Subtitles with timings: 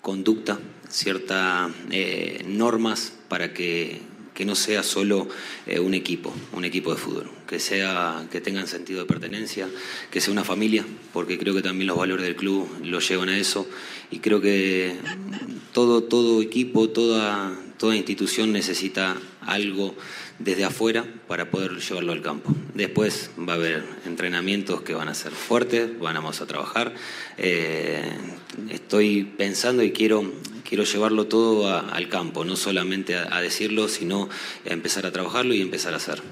[0.00, 4.00] Conducta, ciertas eh, normas para que,
[4.44, 5.28] no sea solo
[5.66, 9.68] eh, un equipo, un equipo de fútbol, que, sea, que tengan sentido de pertenencia,
[10.10, 13.38] que sea una familia, porque creo que también los valores del club lo llevan a
[13.38, 13.66] eso.
[14.10, 14.96] Y creo que
[15.72, 19.94] todo, todo equipo, toda, toda institución necesita algo
[20.38, 22.54] desde afuera para poder llevarlo al campo.
[22.74, 26.92] Después va a haber entrenamientos que van a ser fuertes, vamos a trabajar.
[27.38, 28.12] Eh,
[28.70, 30.24] estoy pensando y quiero,
[30.68, 34.28] quiero llevarlo todo al campo, no solamente a, decirlo, sino
[34.68, 36.22] a empezar a trabajarlo y empezar a hacer.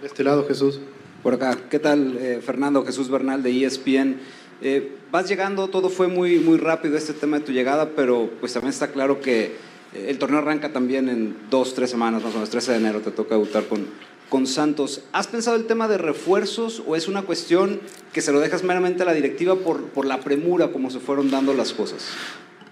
[0.00, 0.80] De este lado, Jesús.
[1.22, 1.58] Por acá.
[1.70, 2.84] ¿Qué tal, eh, Fernando?
[2.84, 4.18] Jesús Bernal de ESPN.
[4.60, 8.52] Eh, vas llegando, todo fue muy, muy rápido este tema de tu llegada, pero pues
[8.52, 9.56] también está claro que
[9.94, 13.10] el torneo arranca también en dos, tres semanas, más o menos, 13 de enero te
[13.10, 13.86] toca debutar con,
[14.28, 15.02] con Santos.
[15.12, 17.80] ¿Has pensado el tema de refuerzos o es una cuestión
[18.12, 21.30] que se lo dejas meramente a la directiva por, por la premura como se fueron
[21.30, 22.08] dando las cosas?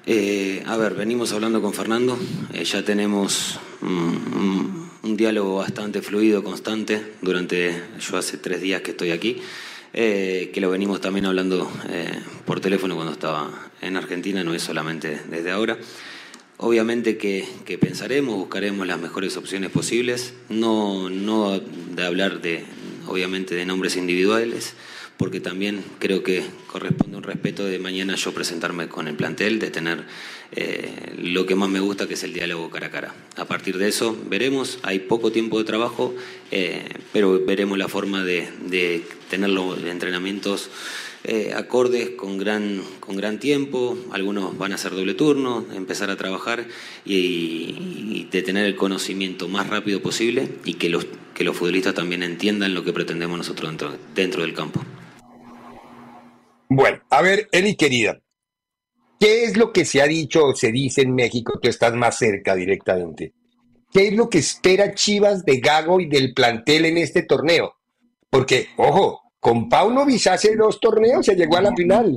[0.05, 2.19] Eh, a ver, venimos hablando con Fernando,
[2.53, 9.13] eh, ya tenemos un, diálogo bastante fluido, constante, durante, yo hace tres días que estoy
[9.13, 9.41] aquí,
[9.93, 11.71] eh, que lo venimos también hablando
[12.47, 15.79] por teléfono cuando estaba en Argentina, no es solamente desde ahora.
[16.63, 17.45] Obviamente que,
[17.81, 22.63] pensaremos, buscaremos las mejores opciones posibles, no, no de hablar de,
[23.09, 24.75] obviamente, de nombres individuales,
[25.17, 29.73] porque también creo que corresponde un respeto de mañana yo presentarme con el plantel, de
[29.73, 30.05] tener
[30.53, 33.15] eh, lo que más me gusta, que es el diálogo cara a cara.
[33.35, 36.15] A partir de eso veremos, hay poco tiempo de trabajo,
[36.53, 40.71] eh, pero veremos la forma de, de tener los entrenamientos
[41.25, 46.17] eh, acordes con gran, con gran tiempo, algunos van a hacer doble turno, empezar a
[46.17, 46.67] trabajar
[47.05, 52.23] y, de tener el conocimiento más rápido posible y que los, que los futbolistas también
[52.23, 54.83] entiendan lo que pretendemos nosotros dentro, dentro del campo.
[56.69, 58.21] Bueno, a ver, Eli querida,
[59.21, 61.61] ¿qué es lo que se ha dicho o se dice en México?
[61.61, 63.33] Tú estás más cerca directamente.
[63.93, 67.75] ¿Qué es lo que espera Chivas de Gago y del plantel en este torneo?
[68.31, 72.17] Porque, ojo, con Paunovic hace dos torneos se llegó a la final.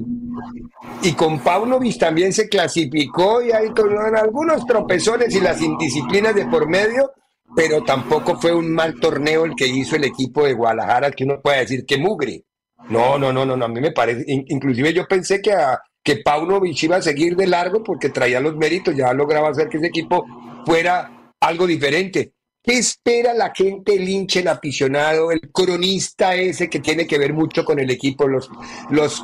[1.01, 3.69] Y con Paunovic también se clasificó y hay
[4.15, 7.13] algunos tropezones y las indisciplinas de por medio,
[7.55, 11.41] pero tampoco fue un mal torneo el que hizo el equipo de Guadalajara, que uno
[11.41, 12.43] puede decir que mugre.
[12.89, 16.83] No, no, no, no, a mí me parece, inclusive yo pensé que, a, que Paunovic
[16.83, 20.27] iba a seguir de largo porque traía los méritos, ya lograba hacer que ese equipo
[20.63, 22.33] fuera algo diferente.
[22.65, 27.33] ¿Qué espera la gente, el hincha, el aficionado, el cronista ese que tiene que ver
[27.33, 28.49] mucho con el equipo, los,
[28.89, 29.23] los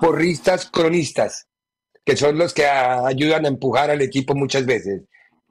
[0.00, 1.48] porristas cronistas,
[2.04, 5.02] que son los que ayudan a empujar al equipo muchas veces?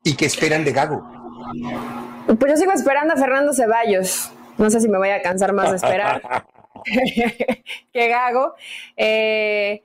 [0.03, 1.03] ¿Y qué esperan de Gago?
[2.27, 4.31] Pues yo sigo esperando a Fernando Ceballos.
[4.57, 6.21] No sé si me voy a cansar más de esperar
[7.93, 8.55] que Gago.
[8.95, 9.83] Eh,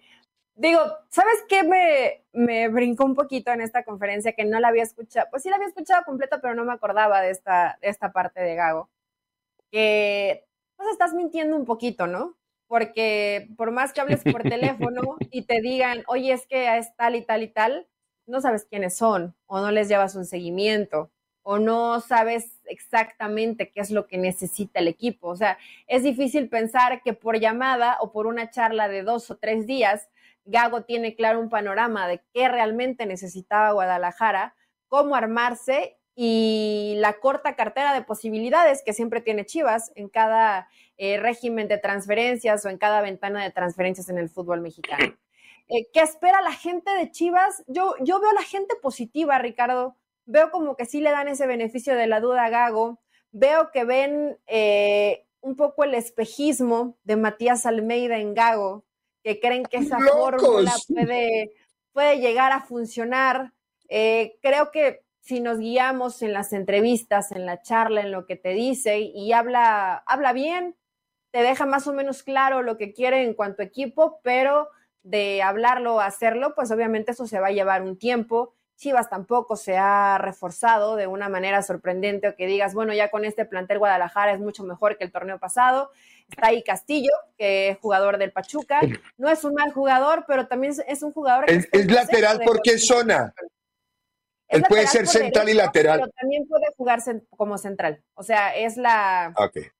[0.59, 4.83] digo, ¿sabes qué me, me, brincó un poquito en esta conferencia que no la había
[4.83, 5.29] escuchado?
[5.31, 8.41] Pues sí la había escuchado completa, pero no me acordaba de esta, de esta parte
[8.41, 8.91] de Gago.
[9.71, 10.45] Que
[10.77, 12.37] pues estás mintiendo un poquito, ¿no?
[12.67, 17.15] Porque por más que hables por teléfono y te digan, oye, es que es tal
[17.15, 17.89] y tal y tal,
[18.27, 21.11] no sabes quiénes son o no les llevas un seguimiento
[21.43, 25.29] o no sabes exactamente qué es lo que necesita el equipo.
[25.29, 29.39] O sea, es difícil pensar que por llamada o por una charla de dos o
[29.39, 30.11] tres días
[30.49, 34.55] Gago tiene claro un panorama de qué realmente necesitaba Guadalajara,
[34.89, 41.19] cómo armarse y la corta cartera de posibilidades que siempre tiene Chivas en cada eh,
[41.19, 45.15] régimen de transferencias o en cada ventana de transferencias en el fútbol mexicano.
[45.71, 47.63] Eh, ¿Qué espera la gente de Chivas?
[47.67, 49.99] Yo, yo veo a la gente positiva, Ricardo.
[50.25, 53.03] Veo como que sí le dan ese beneficio de la duda a Gago.
[53.33, 58.87] Veo que ven eh, un poco el espejismo de Matías Almeida en Gago,
[59.23, 61.53] que creen que esa fórmula puede,
[61.93, 63.53] puede llegar a funcionar.
[63.89, 68.37] Eh, creo que si nos guiamos en las entrevistas, en la charla, en lo que
[68.37, 70.75] te dice y habla, habla bien,
[71.31, 74.71] te deja más o menos claro lo que quiere en cuanto a equipo, pero
[75.03, 78.55] de hablarlo a hacerlo, pues obviamente eso se va a llevar un tiempo.
[78.77, 83.25] Chivas tampoco se ha reforzado de una manera sorprendente o que digas, bueno, ya con
[83.25, 85.91] este plantel Guadalajara es mucho mejor que el torneo pasado.
[86.29, 88.81] Está ahí Castillo, que es jugador del Pachuca.
[89.17, 92.87] No es un mal jugador, pero también es un jugador que es, lateral porque es
[92.87, 93.35] zona.
[94.49, 96.01] Él puede ser central y lateral.
[96.01, 98.03] Pero también puede jugarse como central.
[98.15, 99.33] O sea, es la.
[99.37, 99.71] Okay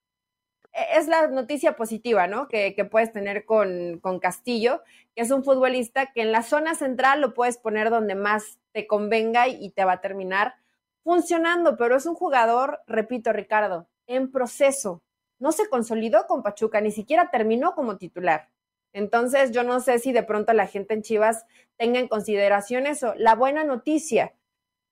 [0.73, 2.47] es la noticia positiva, ¿no?
[2.47, 4.81] Que, puedes tener con, con, Castillo,
[5.15, 8.87] que es un futbolista que en la zona central lo puedes poner donde más te
[8.87, 10.55] convenga y te va a terminar
[11.03, 15.01] funcionando, pero es un jugador, repito, Ricardo, en proceso.
[15.39, 18.49] No se consolidó con Pachuca, ni siquiera terminó como titular.
[18.93, 21.45] Entonces, yo no sé si de pronto la gente en Chivas
[21.77, 23.13] tenga en consideración eso.
[23.17, 24.33] La buena noticia,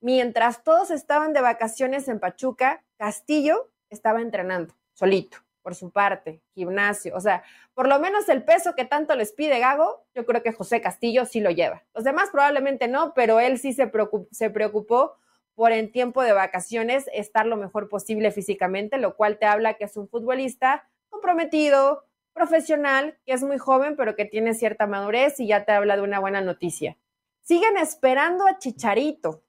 [0.01, 7.13] mientras todos estaban de vacaciones en Pachuca, Castillo estaba entrenando solito por su parte, gimnasio,
[7.13, 7.43] o sea,
[7.73, 11.25] por lo menos el peso que tanto les pide Gago, yo creo que José Castillo
[11.25, 11.83] sí lo lleva.
[11.93, 15.17] Los demás probablemente no, pero él sí se preocupó, se preocupó
[15.57, 19.85] por en tiempo de vacaciones estar lo mejor posible físicamente, lo cual te habla que
[19.85, 25.47] es un futbolista comprometido, profesional, que es muy joven, pero que tiene cierta madurez y
[25.47, 26.95] ya te habla de una buena noticia.
[27.41, 29.41] Siguen esperando a Chicharito.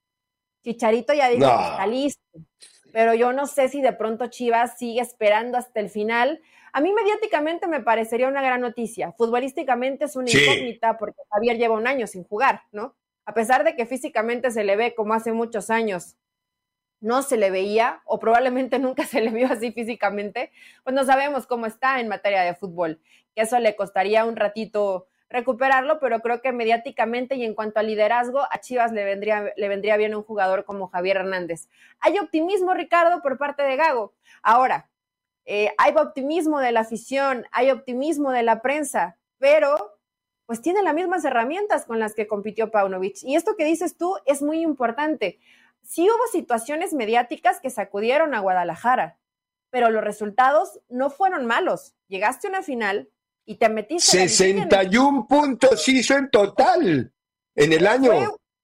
[0.65, 2.23] Chicharito ya dijo que está listo
[2.93, 6.41] pero yo no sé si de pronto Chivas sigue esperando hasta el final.
[6.73, 9.13] A mí mediáticamente me parecería una gran noticia.
[9.13, 12.97] Futbolísticamente es una incógnita porque Javier lleva un año sin jugar, ¿no?
[13.29, 16.17] A pesar de que físicamente se le ve como hace muchos años,
[16.99, 20.51] no se le veía o probablemente nunca se le vio así físicamente,
[20.83, 23.03] pues no sabemos cómo está en materia de fútbol,
[23.35, 28.41] eso le costaría un ratito recuperarlo, pero creo que mediáticamente y en cuanto a liderazgo,
[28.51, 31.69] a Chivas le vendría, le vendría bien un jugador como Javier Hernández.
[32.01, 34.15] Hay optimismo, Ricardo, por parte de Gago.
[34.43, 34.89] Ahora,
[35.45, 39.98] eh, hay optimismo de la afición, hay optimismo de la prensa, pero
[40.49, 43.19] pues tiene las mismas herramientas con las que compitió Paunovic.
[43.23, 45.41] Y esto que dices tú es muy importante.
[45.83, 49.19] Sí hubo situaciones mediáticas que sacudieron a Guadalajara,
[49.69, 51.95] pero los resultados no fueron malos.
[52.09, 53.11] Llegaste a una final,
[53.45, 54.29] y te metiste.
[54.29, 57.13] 61 puntos hizo en total
[57.55, 58.13] en el año.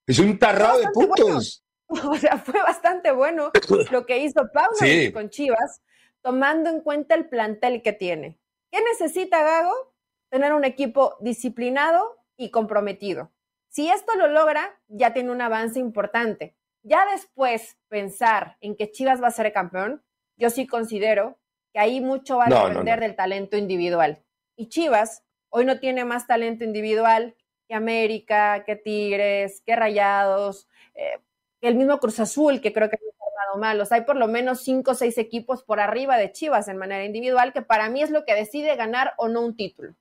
[0.07, 1.61] es un tarrado de puntos.
[1.87, 3.53] O sea, fue bastante bueno
[3.93, 5.83] lo que hizo Pauno con Chivas,
[6.23, 8.39] tomando en cuenta el plantel que tiene.
[8.71, 9.94] ¿Qué necesita Gago?
[10.35, 13.31] Tener un equipo disciplinado y comprometido.
[13.69, 16.57] Si esto lo logra, ya tiene un avance importante.
[16.83, 20.03] Ya después pensar en que Chivas va a ser campeón,
[20.37, 21.39] yo sí considero
[21.73, 24.25] que ahí mucho va a depender del talento individual.
[24.57, 27.37] Y Chivas hoy no tiene más talento individual
[27.69, 30.67] que América, que Tigres, que Rayados,
[30.97, 31.21] eh,
[31.61, 33.81] que el mismo Cruz Azul, que creo que no ha formado mal.
[33.81, 36.77] O sea, hay por lo menos cinco o seis equipos por arriba de Chivas en
[36.77, 39.95] manera individual, que para mí es lo que decide ganar o no un título.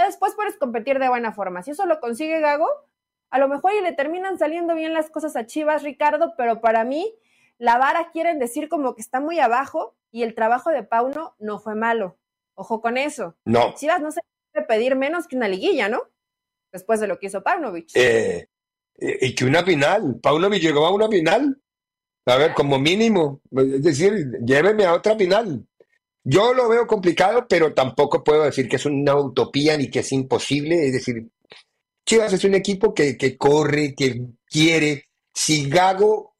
[0.00, 1.62] Ya después puedes competir de buena forma.
[1.62, 2.66] Si eso lo consigue Gago,
[3.28, 6.84] a lo mejor y le terminan saliendo bien las cosas a Chivas, Ricardo, pero para
[6.84, 7.14] mí
[7.58, 11.58] la vara quieren decir como que está muy abajo y el trabajo de Pauno no
[11.58, 12.16] fue malo.
[12.54, 13.36] Ojo con eso.
[13.44, 13.74] No.
[13.74, 14.22] Chivas no se
[14.54, 16.00] puede pedir menos que una liguilla, ¿no?
[16.72, 17.90] Después de lo que hizo Paunovic.
[17.94, 18.48] Eh,
[18.96, 20.18] eh, y que una final.
[20.22, 21.60] Paunovic llegó a una final.
[22.24, 23.42] A ver, como mínimo.
[23.54, 25.66] Es decir, lléveme a otra final.
[26.22, 30.12] Yo lo veo complicado, pero tampoco puedo decir que es una utopía ni que es
[30.12, 30.86] imposible.
[30.86, 31.28] Es decir,
[32.04, 35.08] Chivas es un equipo que, que corre, que quiere.
[35.32, 36.36] Si Gago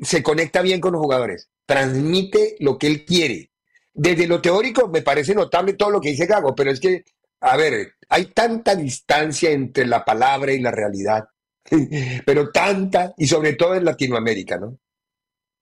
[0.00, 3.50] se conecta bien con los jugadores, transmite lo que él quiere,
[3.92, 7.04] desde lo teórico me parece notable todo lo que dice Gago, pero es que,
[7.40, 11.24] a ver, hay tanta distancia entre la palabra y la realidad,
[12.24, 14.78] pero tanta, y sobre todo en Latinoamérica, ¿no?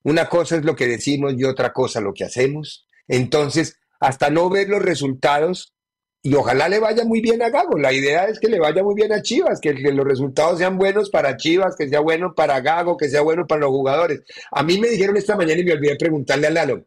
[0.05, 2.87] Una cosa es lo que decimos y otra cosa lo que hacemos.
[3.09, 5.75] Entonces, hasta no ver los resultados,
[6.23, 7.79] y ojalá le vaya muy bien a Gago.
[7.79, 11.11] La idea es que le vaya muy bien a Chivas, que, los resultados sean buenos
[11.11, 14.23] para Chivas, que sea bueno para Gago, que sea bueno para los jugadores.
[14.51, 16.87] A mí me dijeron esta mañana y me olvidé preguntarle a Lalo,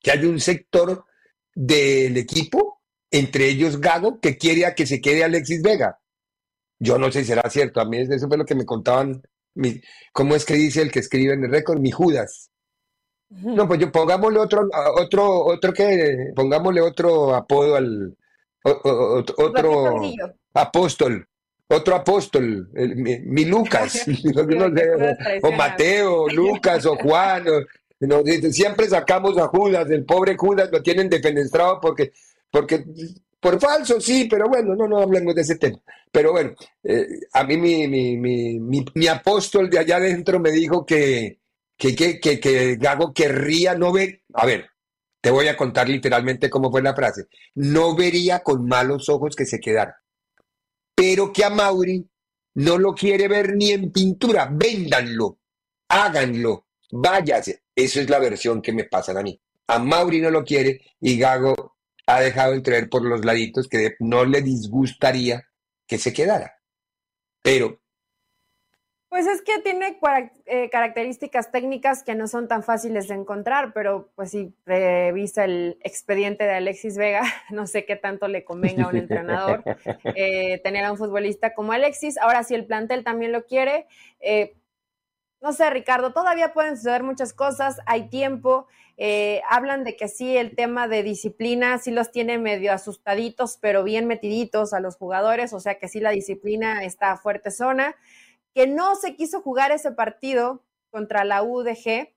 [0.00, 1.04] que hay un sector
[1.54, 6.00] del equipo, entre ellos Gago, que quiere a que se quede Alexis Vega.
[6.78, 9.22] Yo no sé si será cierto, a mí eso fue lo que me contaban,
[10.12, 11.78] ¿cómo es que dice el que escribe en el récord?
[11.78, 12.50] Mi Judas.
[13.30, 18.16] No, pues yo pongámosle otro, otro, otro que, pongámosle otro apodo al,
[18.64, 20.00] otro
[20.52, 21.26] apóstol,
[21.68, 24.04] otro apóstol, mi, Lucas,
[25.42, 27.44] o Mateo, Lucas, o Juan,
[28.50, 32.12] siempre sacamos a Judas, el pobre Judas lo tienen defenestrado porque,
[32.50, 32.84] porque
[33.40, 35.78] por falso, sí, pero bueno, no, no hablemos de ese tema.
[36.12, 40.84] Pero bueno, eh, a mí mi, mi, mi, mi, apóstol de allá adentro me dijo
[40.84, 41.38] que,
[41.80, 44.68] que, que, que, que Gago querría no ver, a ver,
[45.22, 49.46] te voy a contar literalmente cómo fue la frase, no vería con malos ojos que
[49.46, 49.96] se quedara,
[50.94, 52.06] pero que a Mauri
[52.56, 55.38] no lo quiere ver ni en pintura, véndanlo,
[55.88, 57.62] háganlo, váyase.
[57.74, 59.40] Eso es la versión que me pasan a mí.
[59.68, 64.26] A Mauri no lo quiere y Gago ha dejado entrever por los laditos que no
[64.26, 65.48] le disgustaría
[65.86, 66.60] que se quedara.
[67.40, 67.80] Pero
[69.10, 69.98] pues es que tiene
[70.46, 75.78] eh, características técnicas que no son tan fáciles de encontrar, pero pues si revisa el
[75.82, 79.64] expediente de Alexis Vega, no sé qué tanto le convenga a un entrenador
[80.14, 82.18] eh, tener a un futbolista como Alexis.
[82.18, 83.88] Ahora, si el plantel también lo quiere,
[84.20, 84.54] eh,
[85.40, 88.68] no sé, Ricardo, todavía pueden suceder muchas cosas, hay tiempo.
[89.48, 94.06] hablan de que sí, el tema de disciplina sí los tiene medio asustaditos, pero bien
[94.06, 97.96] metiditos a los jugadores, o sea que sí la disciplina está a fuerte zona
[98.54, 102.12] que no se quiso jugar ese partido contra la UDG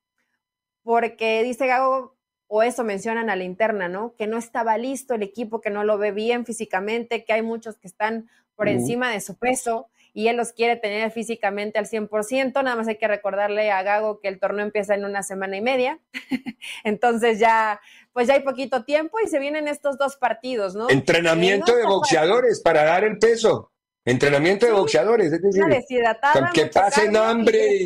[0.83, 2.15] porque dice Gago,
[2.47, 4.15] o eso mencionan a la interna, ¿no?
[4.15, 7.77] Que no estaba listo el equipo, que no lo ve bien físicamente, que hay muchos
[7.77, 12.53] que están por encima de su peso y él los quiere tener físicamente al 100%.
[12.63, 15.61] Nada más hay que recordarle a Gago que el torneo empieza en una semana y
[15.61, 15.99] media.
[16.83, 20.89] Entonces ya, pues ya hay poquito tiempo y se vienen estos dos partidos, ¿no?
[20.89, 23.72] Entrenamiento de boxeadores para dar el peso.
[24.05, 25.63] Entrenamiento de boxeadores, es decir,
[26.53, 27.85] que pasen hambre,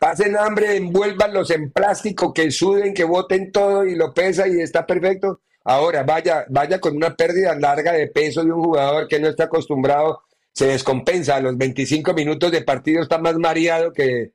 [0.00, 4.84] pasen hambre, envuélvanlos en plástico, que suden, que boten todo y lo pesa y está
[4.84, 5.42] perfecto.
[5.62, 9.44] Ahora, vaya, vaya con una pérdida larga de peso de un jugador que no está
[9.44, 10.22] acostumbrado,
[10.52, 11.36] se descompensa.
[11.36, 14.32] A los 25 minutos de partido está más mareado que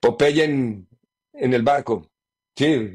[0.00, 0.86] Popeye en,
[1.32, 2.10] en el barco.
[2.54, 2.90] Sí,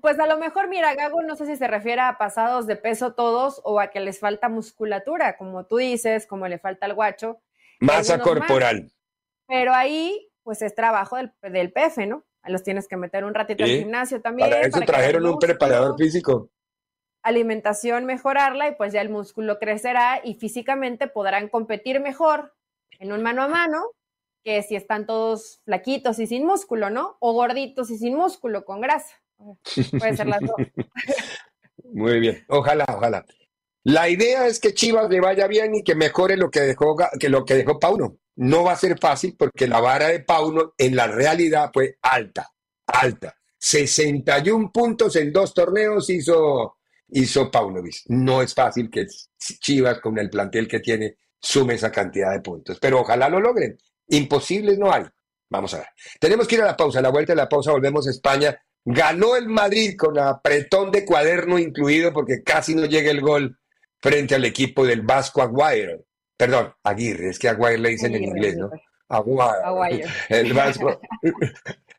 [0.00, 3.14] pues a lo mejor, mira, Gago, no sé si se refiere a pasados de peso
[3.14, 7.40] todos o a que les falta musculatura, como tú dices, como le falta al guacho.
[7.80, 8.92] Masa corporal.
[9.46, 12.24] Pero ahí, pues es trabajo del, del PF, ¿no?
[12.44, 14.48] Los tienes que meter un ratito al gimnasio también.
[14.48, 16.50] Para eso trajeron un preparador físico.
[17.22, 22.54] Alimentación, mejorarla y pues ya el músculo crecerá y físicamente podrán competir mejor
[22.98, 23.84] en un mano a mano
[24.42, 27.18] que si están todos flaquitos y sin músculo, ¿no?
[27.20, 29.19] O gorditos y sin músculo, con grasa.
[29.98, 30.56] Puede ser las dos.
[31.92, 33.24] Muy bien, ojalá, ojalá.
[33.82, 37.28] La idea es que Chivas le vaya bien y que mejore lo que dejó, que
[37.28, 38.18] lo que dejó Pauno.
[38.36, 42.48] No va a ser fácil porque la vara de Pauno en la realidad fue alta,
[42.86, 43.36] alta.
[43.58, 46.78] 61 puntos en dos torneos hizo,
[47.08, 47.96] hizo Paunovic.
[48.06, 49.06] No es fácil que
[49.38, 52.78] Chivas, con el plantel que tiene, sume esa cantidad de puntos.
[52.80, 53.76] Pero ojalá lo logren.
[54.08, 55.04] Imposibles no hay.
[55.50, 55.88] Vamos a ver.
[56.18, 57.02] Tenemos que ir a la pausa.
[57.02, 61.58] La vuelta de la pausa volvemos a España Ganó el Madrid con apretón de cuaderno
[61.58, 63.58] incluido porque casi no llega el gol
[63.98, 66.04] frente al equipo del Vasco Aguirre.
[66.36, 68.70] Perdón, Aguirre, es que Aguirre le dicen en inglés, ¿no?
[69.08, 70.08] Aguirre.
[70.28, 71.00] El Vasco,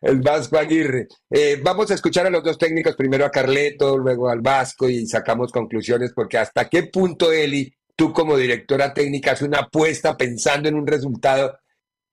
[0.02, 1.08] el Vasco Aguirre.
[1.30, 5.06] Eh, vamos a escuchar a los dos técnicos, primero a Carleto, luego al Vasco y
[5.06, 10.68] sacamos conclusiones porque hasta qué punto, Eli, tú como directora técnica haces una apuesta pensando
[10.68, 11.60] en un resultado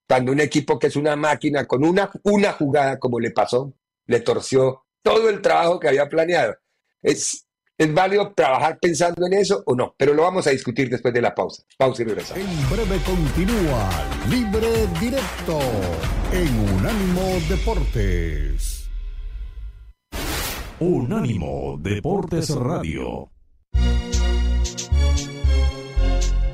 [0.07, 3.73] cuando un equipo que es una máquina con una, una jugada como le pasó
[4.09, 6.57] le torció todo el trabajo que había planeado.
[7.01, 7.47] ¿Es,
[7.77, 9.95] ¿Es válido trabajar pensando en eso o no?
[9.97, 11.63] Pero lo vamos a discutir después de la pausa.
[11.77, 12.43] Pausa y regresamos.
[12.43, 13.89] En breve continúa
[14.29, 15.61] Libre Directo
[16.33, 18.89] en Unánimo Deportes.
[20.81, 23.31] Unánimo Deportes Radio.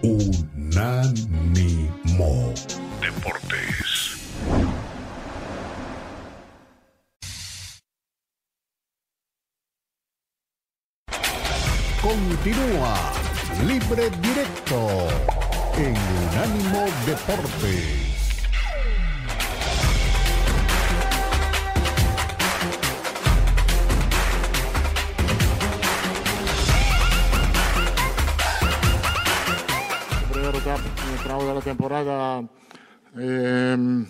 [0.03, 1.55] Unánimo
[12.05, 12.95] Continúa
[13.67, 15.09] Libre Directo
[15.79, 15.97] en
[16.29, 18.45] Unánimo Deportes.
[30.31, 30.59] Primero
[31.23, 32.45] tramo de la temporada
[33.17, 34.05] eh,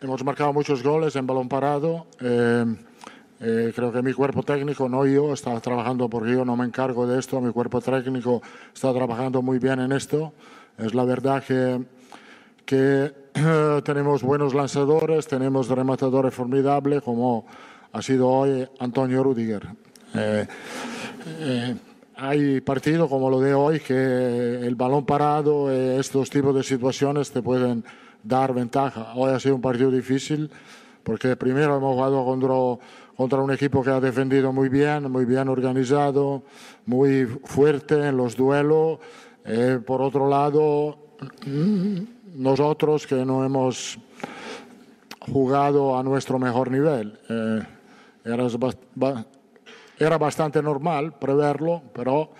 [0.00, 2.06] hemos marcado muchos goles en balón parado.
[2.20, 2.91] Eh,
[3.44, 7.08] eh, creo que mi cuerpo técnico, no yo, está trabajando porque yo no me encargo
[7.08, 8.40] de esto, mi cuerpo técnico
[8.72, 10.32] está trabajando muy bien en esto.
[10.78, 11.82] Es la verdad que,
[12.64, 13.12] que
[13.84, 17.44] tenemos buenos lanzadores, tenemos rematadores formidables como
[17.90, 19.66] ha sido hoy Antonio Rudiger.
[20.14, 20.46] Eh,
[21.40, 21.76] eh,
[22.14, 27.42] hay partidos como lo de hoy que el balón parado, estos tipos de situaciones te
[27.42, 27.82] pueden
[28.22, 29.14] dar ventaja.
[29.16, 30.48] Hoy ha sido un partido difícil
[31.02, 32.52] porque primero hemos jugado contra
[33.22, 36.42] contra un equipo que ha defendido muy bien, muy bien organizado,
[36.86, 38.98] muy fuerte en los duelos.
[39.44, 40.98] Eh, por otro lado,
[42.34, 43.96] nosotros que no hemos
[45.20, 47.16] jugado a nuestro mejor nivel.
[47.28, 47.62] Eh,
[49.98, 52.32] era, bastante normal preverlo, pero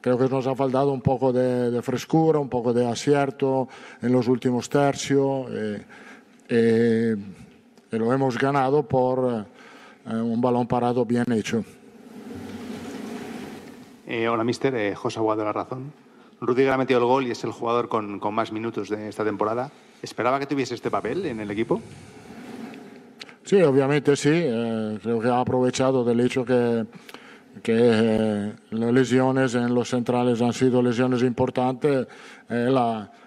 [0.00, 3.68] creo que nos ha faltado un poco de, frescura, un poco de acierto
[4.00, 5.50] en los últimos tercios.
[6.48, 7.14] Eh,
[7.92, 9.59] y lo hemos ganado por
[10.14, 11.64] un balón parado bien hecho.
[14.28, 14.94] hola, mister.
[14.94, 15.92] José Aguado, La Razón.
[16.40, 19.24] Rudiger ha metido el gol y es el jugador con, con más minutos de esta
[19.24, 19.70] temporada.
[20.02, 21.80] ¿Esperaba que tuviese este papel en el equipo?
[23.44, 24.30] Sí, obviamente sí.
[24.32, 26.86] Eh, creo que ha aprovechado del hecho que,
[27.62, 32.06] que eh, las lesiones en los centrales han sido lesiones importantes.
[32.48, 32.78] Él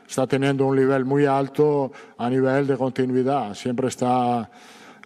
[0.08, 3.54] está teniendo un nivel muy alto a nivel de continuidad.
[3.54, 4.50] Siempre está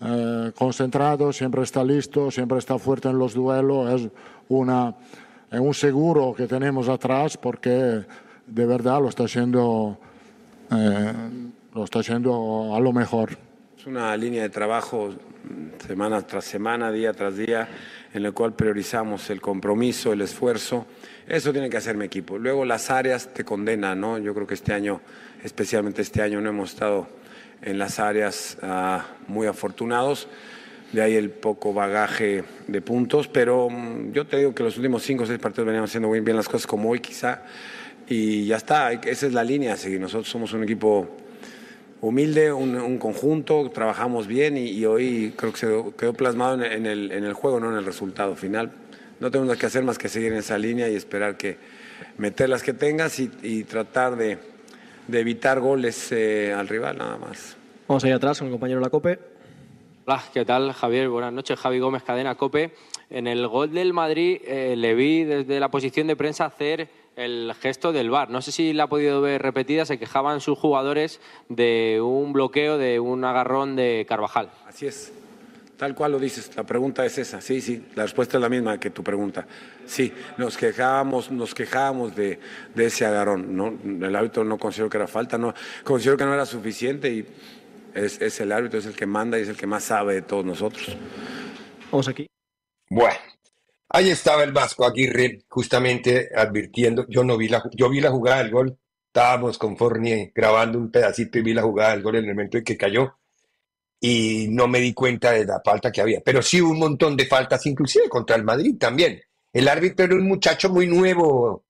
[0.02, 4.02] eh, concentrado, siempre está listo, siempre está fuerte en los duelos.
[4.02, 4.10] Es,
[4.50, 4.96] una,
[5.52, 8.06] es un seguro que tenemos atrás porque
[8.46, 9.98] de verdad lo está haciendo,
[10.70, 13.38] lo está haciendo a lo mejor
[13.88, 15.16] una línea de trabajo
[15.86, 17.70] semana tras semana, día tras día,
[18.14, 20.86] en la cual priorizamos el compromiso, el esfuerzo.
[21.26, 22.38] Eso tiene que hacer mi equipo.
[22.38, 24.18] Luego las áreas te condenan, ¿no?
[24.18, 25.00] Yo creo que este año,
[25.42, 27.08] especialmente este año, no hemos estado
[27.62, 30.28] en las áreas ah, muy afortunados.
[30.92, 35.04] De ahí el poco bagaje de puntos, pero mm, yo te digo que los últimos
[35.04, 37.44] cinco o seis partidos veníamos haciendo muy bien las cosas como hoy quizá,
[38.08, 40.00] y ya está, esa es la línea a seguir.
[40.00, 41.10] Nosotros somos un equipo
[42.00, 47.26] humilde, un, conjunto, trabajamos bien y, hoy creo que se quedó plasmado en, el, en
[47.26, 48.72] el juego, no en el resultado final.
[49.20, 51.58] No tenemos que hacer más que seguir en esa línea y esperar que
[52.18, 54.38] meter las que tengas y, tratar de,
[55.12, 57.58] evitar goles eh, al rival nada más.
[57.88, 59.20] Vamos allá atrás con el compañero La Cope.
[60.06, 61.10] Hola, ¿qué tal Javier?
[61.10, 62.74] Buenas noches, Javi Gómez, Cadena Cope.
[63.10, 67.54] En el gol del Madrid eh, le vi desde la posición de prensa hacer el
[67.60, 68.30] gesto del VAR.
[68.30, 72.78] No sé si la ha podido ver repetida, se quejaban sus jugadores de un bloqueo,
[72.78, 74.50] de un agarrón de Carvajal.
[74.66, 75.14] Así es.
[75.78, 78.80] Tal cual lo dices, la pregunta es esa, sí, sí, la respuesta es la misma
[78.80, 79.46] que tu pregunta.
[79.86, 82.40] Sí, nos quejábamos, nos quejábamos de,
[82.76, 83.78] ese agarrón, ¿no?
[83.86, 85.54] El árbitro no consideró que era falta, no,
[85.84, 87.26] consideró que no era suficiente y
[87.94, 90.22] es, es el árbitro, es el que manda y es el que más sabe de
[90.24, 90.98] todos nosotros.
[91.92, 92.28] Vamos aquí.
[92.90, 93.18] Bueno,
[93.90, 98.44] Ahí estaba el Vasco Aguirre justamente advirtiendo, yo no vi la, yo vi la jugada
[98.44, 102.26] del gol, estábamos con Fournier grabando un pedacito y vi la jugada del gol en
[102.26, 103.18] el momento en que cayó
[104.00, 107.18] y no me di cuenta de la falta que había, pero sí hubo un montón
[107.18, 109.22] de faltas, inclusive contra el Madrid también.
[109.54, 111.66] El árbitro era un muchacho muy nuevo,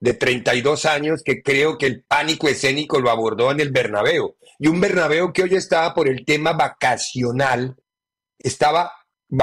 [0.00, 4.36] de 32 años, que creo que el pánico escénico lo abordó en el Bernabéu.
[4.58, 7.76] Y un Bernabéu que hoy estaba por el tema vacacional,
[8.38, 8.92] estaba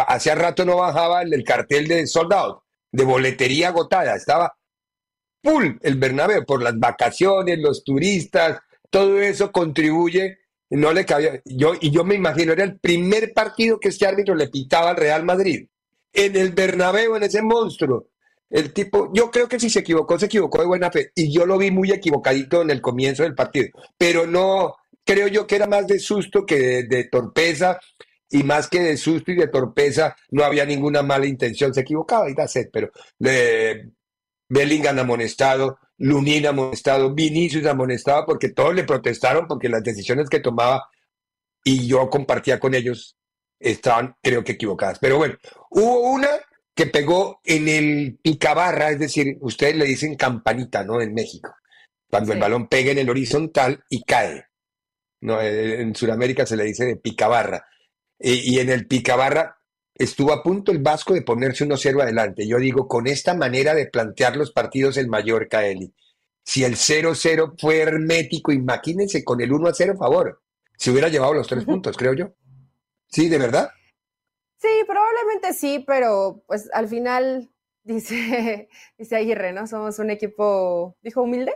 [0.07, 4.57] hacía rato no bajaba el, cartel de soldado, de boletería agotada, estaba
[5.41, 11.73] full el Bernabéu por las vacaciones, los turistas, todo eso contribuye, no le cabía, yo,
[11.79, 15.23] y yo me imagino, era el primer partido que este árbitro le pitaba al Real
[15.23, 15.67] Madrid,
[16.13, 18.07] en el Bernabéu, en ese monstruo.
[18.49, 21.11] El tipo, yo creo que si se equivocó, se equivocó de buena fe.
[21.15, 23.67] Y yo lo vi muy equivocadito en el comienzo del partido.
[23.97, 27.79] Pero no, creo yo que era más de susto que de torpeza
[28.29, 32.29] y más que de susto y de torpeza, no había ninguna mala intención, se equivocaba
[32.29, 32.91] y da sed, pero
[33.23, 33.89] eh,
[34.49, 40.89] Bellingham amonestado, Lunin amonestado, Vinicius amonestado, porque todos le protestaron porque las decisiones que tomaba
[41.63, 43.17] y yo compartía con ellos
[43.59, 44.99] estaban, creo que equivocadas.
[44.99, 45.35] Pero bueno,
[45.71, 46.29] hubo una
[46.75, 51.01] que pegó en el picabarra, es decir, ustedes le dicen campanita, ¿no?
[51.01, 51.55] En México,
[52.09, 54.45] cuando el balón pega en el horizontal y cae.
[55.21, 57.65] No, en Sudamérica se le dice de picabarra
[58.19, 59.56] y en el Picabarra
[59.97, 62.47] estuvo a punto el Vasco de ponerse 1-0 adelante.
[62.47, 65.93] Yo digo, con esta manera de plantear los partidos el Mallorca, Eli,
[66.43, 70.41] si el 0-0 fue hermético, imagínense con el 1-0 a favor.
[70.77, 72.33] Se hubiera llevado los tres puntos, creo yo.
[73.09, 73.69] ¿Sí, de verdad?
[74.57, 77.51] Sí, probablemente sí, pero pues al final
[77.83, 79.67] dice, dice Aguirre, ¿no?
[79.67, 81.53] Somos un equipo, dijo humilde.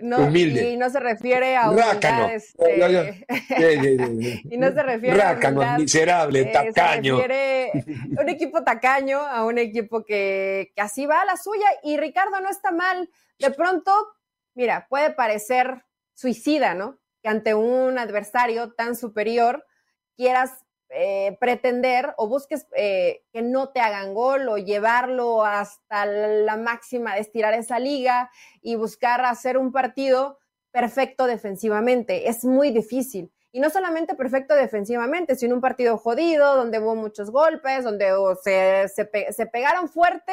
[0.00, 2.28] No, Y no se refiere a Rácano.
[2.28, 3.24] Este,
[4.50, 7.16] y no se refiere a miserable, eh, tacaño.
[7.16, 7.70] Se refiere
[8.18, 11.66] a un equipo tacaño, a un equipo que, que así va a la suya.
[11.84, 13.08] Y Ricardo no está mal.
[13.38, 13.92] De pronto,
[14.54, 16.98] mira, puede parecer suicida, ¿no?
[17.22, 19.64] Que ante un adversario tan superior
[20.16, 20.63] quieras
[20.96, 27.14] eh, pretender o busques eh, que no te hagan gol o llevarlo hasta la máxima
[27.14, 28.30] de estirar esa liga
[28.62, 30.38] y buscar hacer un partido
[30.70, 32.28] perfecto defensivamente.
[32.28, 33.32] Es muy difícil.
[33.50, 38.12] Y no solamente perfecto defensivamente, sino un partido jodido, donde hubo muchos golpes, donde
[38.44, 40.32] se, se, pegaron fuerte,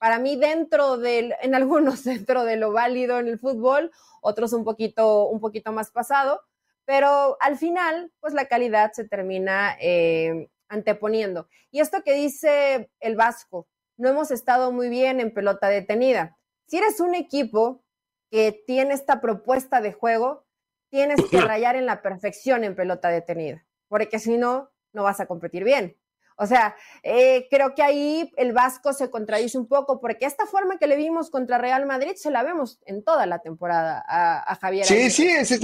[0.00, 4.64] para mí dentro del, en algunos dentro de lo válido en el fútbol, otros un
[4.64, 6.40] poquito, un poquito más pasado,
[6.84, 11.48] pero al final, pues la calidad se termina eh, anteponiendo.
[11.70, 16.38] Y esto que dice el Vasco, no hemos estado muy bien en pelota detenida.
[16.66, 17.84] si eres un equipo
[18.30, 20.46] que tiene esta propuesta de juego,
[20.90, 25.26] tienes que rayar en la perfección en pelota detenida, porque si no, no vas a
[25.26, 25.96] competir bien.
[26.36, 30.78] O sea, eh, creo que ahí el Vasco se contradice un poco, porque esta forma
[30.78, 34.86] que le vimos contra Real Madrid se la vemos en toda la temporada a, Javier.
[34.86, 35.62] Sí, sí, ese es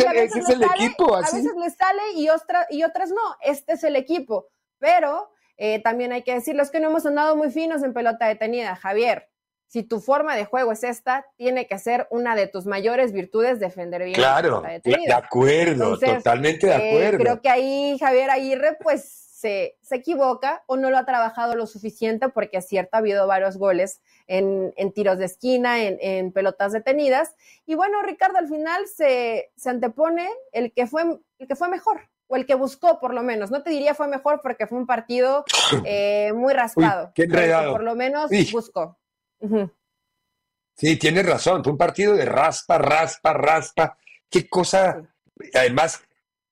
[0.49, 1.15] el, equipo.
[1.15, 2.29] A veces le sale y,
[2.71, 3.37] y otras no.
[3.43, 4.49] Este es el equipo.
[4.79, 8.27] Pero eh, también hay que decirlo, es que no hemos andado muy finos en pelota
[8.27, 9.29] detenida, Javier.
[9.67, 13.61] Si tu forma de juego es esta, tiene que ser una de tus mayores virtudes
[13.61, 14.15] defender bien.
[14.15, 17.19] Claro, de acuerdo, totalmente de eh, acuerdo.
[17.19, 21.67] creo que ahí Javier Aguirre, pues se, se, equivoca o no lo ha trabajado lo
[21.69, 26.33] suficiente, porque es cierto, ha habido varios goles en, en tiros de esquina, en, en,
[26.33, 27.37] pelotas detenidas.
[27.65, 32.01] Y bueno, Ricardo, al final se, se antepone el que, fue, el que fue mejor,
[32.27, 33.53] o el que buscó por lo menos.
[33.53, 35.45] No te diría fue mejor porque fue un partido
[35.85, 37.13] eh, muy raspado.
[37.15, 37.71] qué enredado.
[37.71, 38.99] Por lo menos buscó.
[40.75, 43.97] Sí, tienes razón, fue un partido de raspa, raspa, raspa.
[44.29, 45.01] Qué cosa.
[45.55, 46.03] Además,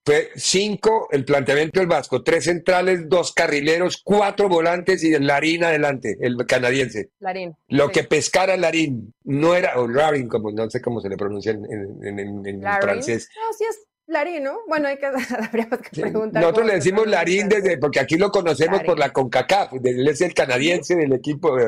[0.07, 5.65] fue cinco el planteamiento del Vasco, tres centrales, dos carrileros, cuatro volantes y el Larín
[5.65, 7.11] adelante, el canadiense.
[7.19, 7.57] Larín.
[7.67, 11.51] Lo que pescara Larín, no era, o Larín, como no sé cómo se le pronuncia
[11.51, 13.29] en, en francés.
[13.35, 14.61] No, sí es Larín, ¿no?
[14.69, 15.07] Bueno, hay que,
[15.43, 16.41] habríamos que preguntar.
[16.41, 20.35] Nosotros le decimos Larín desde, porque aquí lo conocemos por la CONCACAF, él es el
[20.35, 21.59] canadiense del equipo.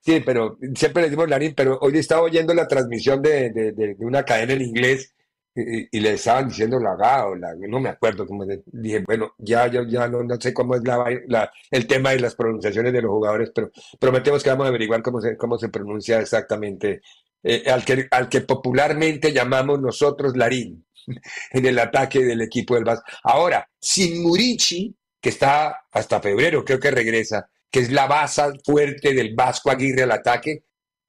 [0.00, 4.24] Sí, pero siempre le decimos Larín, pero hoy estaba oyendo la transmisión de, de, una
[4.24, 5.12] cadena en inglés
[5.54, 9.82] y, le estaban diciendo la o la, no me acuerdo cómo dije, bueno, ya yo
[9.84, 13.50] ya no, no sé cómo es la, el tema de las pronunciaciones de los jugadores,
[13.54, 17.02] pero prometemos que vamos a averiguar cómo se, cómo se pronuncia exactamente
[17.42, 20.84] eh, al, que, al que popularmente llamamos nosotros Larín.
[21.50, 23.04] en el ataque del equipo del Vasco.
[23.22, 29.14] Ahora, sin Murici, que está hasta febrero, creo que regresa, que es la base fuerte
[29.14, 30.64] del Vasco Aguirre al ataque,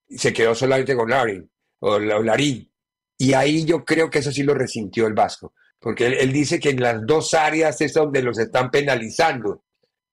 [0.09, 2.69] se quedó solamente con Larín, o Larín.
[3.23, 6.71] Y ahí yo creo que eso sí lo resintió el Vasco, porque él, dice que
[6.71, 9.63] en las dos áreas es donde los están penalizando.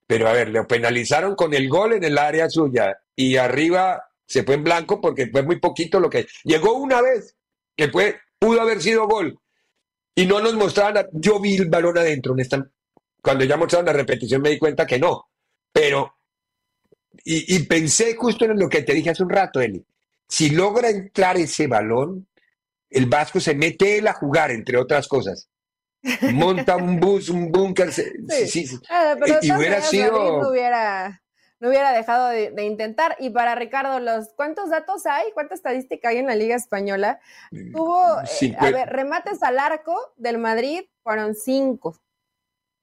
[0.07, 4.45] Pero a ver, lo penalizaron con el gol en el área suya y arriba se
[4.45, 7.35] fue en blanco porque fue muy poquito lo que llegó una vez,
[7.77, 9.37] que fue, pudo haber sido gol,
[10.15, 12.37] y no nos mostraban, yo vi el balón adentro,
[13.21, 15.31] cuando ya mostraron la repetición me di cuenta que no,
[15.73, 16.15] pero,
[17.25, 19.85] y, pensé justo en lo que te dije hace un rato, Eli,
[20.29, 22.29] si logra entrar ese balón,
[22.91, 25.49] el Vasco se mete él a jugar, entre otras cosas.
[26.33, 27.93] Monta un bus, un búnker.
[27.93, 28.67] Sí.
[28.89, 30.51] Ah, y, hubiera sido.
[30.51, 31.23] hubiera,
[31.61, 33.17] no hubiera dejado de, intentar.
[33.19, 35.31] Y para Ricardo, los ¿cuántos datos hay?
[35.33, 37.21] ¿Cuánta estadística hay en la Liga Española?
[37.51, 38.03] Mm, Tuvo,
[38.41, 42.01] eh, a ver, remates al arco del Madrid fueron cinco.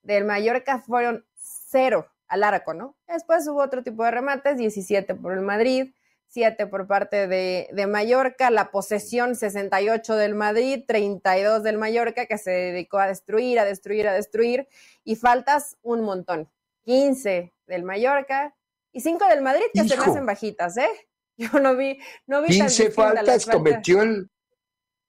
[0.04, 2.96] Del Mallorca fueron cero al arco, ¿no?
[3.08, 5.94] Después hubo otro tipo de remates, 17 por el Madrid,
[6.30, 12.38] 7 por parte de, de, Mallorca, la posesión 68 del Madrid, 32 del Mallorca, que
[12.38, 14.68] se dedicó a destruir, a destruir, a destruir,
[15.04, 16.50] y faltas un montón.
[16.84, 18.56] 15 del Mallorca,
[18.98, 20.90] y cinco del Madrid que se me hacen bajitas, ¿eh?
[21.38, 24.28] Yo no vi, no vi 15 faltas cometió el.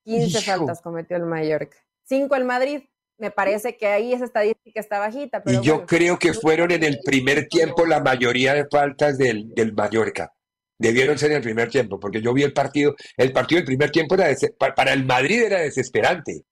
[0.04, 1.78] 15 faltas cometió el Mallorca.
[2.04, 2.82] Cinco el Madrid.
[3.16, 5.42] Me parece que ahí esa estadística está bajita.
[5.46, 9.72] y yo creo que fueron en el primer tiempo la mayoría de faltas del, del
[9.72, 10.34] Mallorca.
[10.78, 12.94] Debieron ser en el primer tiempo, porque yo vi el partido.
[13.16, 14.34] El partido del primer tiempo era
[14.76, 16.44] para el Madrid era desesperante,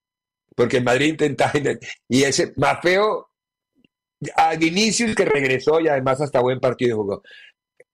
[0.54, 1.52] porque el Madrid intentaba.
[2.08, 3.30] Y ese más feo
[4.34, 7.22] a Vinicius que regresó y además hasta buen partido jugó.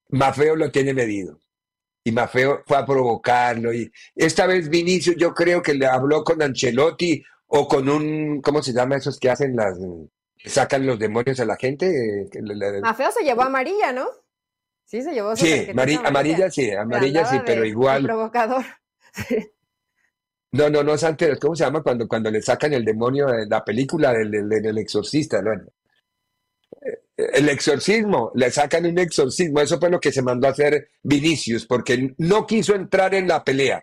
[0.09, 1.39] Mafeo lo tiene medido.
[2.05, 3.73] Y Mafeo fue a provocarlo.
[3.73, 8.63] Y esta vez Vinicius yo creo que le habló con Ancelotti o con un, ¿cómo
[8.63, 9.79] se llama esos que hacen las,
[10.45, 12.29] sacan los demonios a la gente?
[12.81, 14.09] Mafeo se llevó amarilla, ¿no?
[14.93, 15.35] Sí, se llevó.
[15.35, 18.05] Sí, amarilla, sí, amarilla sí, pero igual.
[18.05, 18.65] provocador.
[20.55, 23.47] No, no, no es antes, ¿cómo se llama cuando, cuando le sacan el demonio de
[23.47, 25.41] la película del, del, exorcista?
[25.41, 25.51] ¿no?
[27.17, 31.65] el exorcismo, le sacan un exorcismo, eso fue lo que se mandó a hacer Vinicius,
[31.65, 33.83] porque no quiso entrar en la pelea.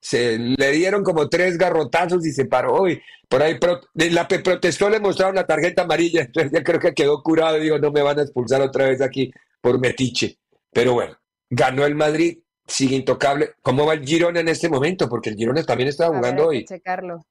[0.00, 2.88] Se le dieron como tres garrotazos y se paró.
[2.88, 3.58] Y por ahí
[3.94, 7.78] la protestó, le mostraron la tarjeta amarilla, entonces ya creo que quedó curado y digo,
[7.80, 10.38] no me van a expulsar otra vez aquí por metiche.
[10.72, 11.18] Pero bueno,
[11.48, 13.54] ganó el Madrid, sigue intocable.
[13.62, 15.08] ¿Cómo va el Girona en este momento?
[15.08, 16.64] Porque el Girona también estaba jugando hoy.
[16.64, 17.26] Checarlo.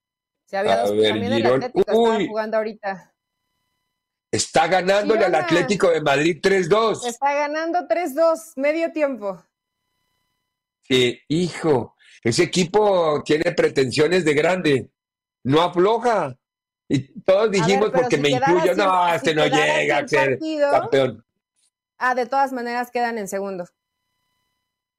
[0.45, 1.83] Se había dos, también el Atlético
[2.27, 3.13] jugando ahorita.
[4.31, 7.05] Está ganándole al Atlético de Madrid 3-2.
[7.07, 9.43] Está ganando 3-2, medio tiempo.
[10.83, 14.89] Sí, hijo, ese equipo tiene pretensiones de grande.
[15.43, 16.35] No afloja.
[16.87, 20.39] Y todos dijimos, porque me incluyo, no, este no llega a ser
[20.71, 21.23] campeón.
[21.99, 23.65] Ah, de todas maneras quedan en segundo.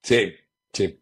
[0.03, 0.35] Sí,
[0.73, 1.01] sí.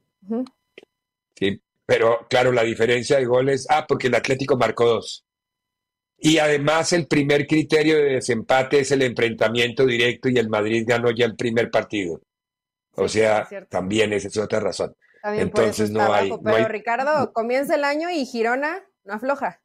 [1.35, 5.25] Sí, pero claro, la diferencia de goles, ah, porque el Atlético marcó dos.
[6.17, 11.11] Y además el primer criterio de desempate es el enfrentamiento directo y el Madrid ganó
[11.11, 12.21] ya el primer partido.
[12.93, 14.95] O sea, es también esa es otra razón.
[15.23, 16.43] También Entonces no hay, abajo.
[16.43, 19.63] no Pero hay, Ricardo, comienza el año y Girona no afloja.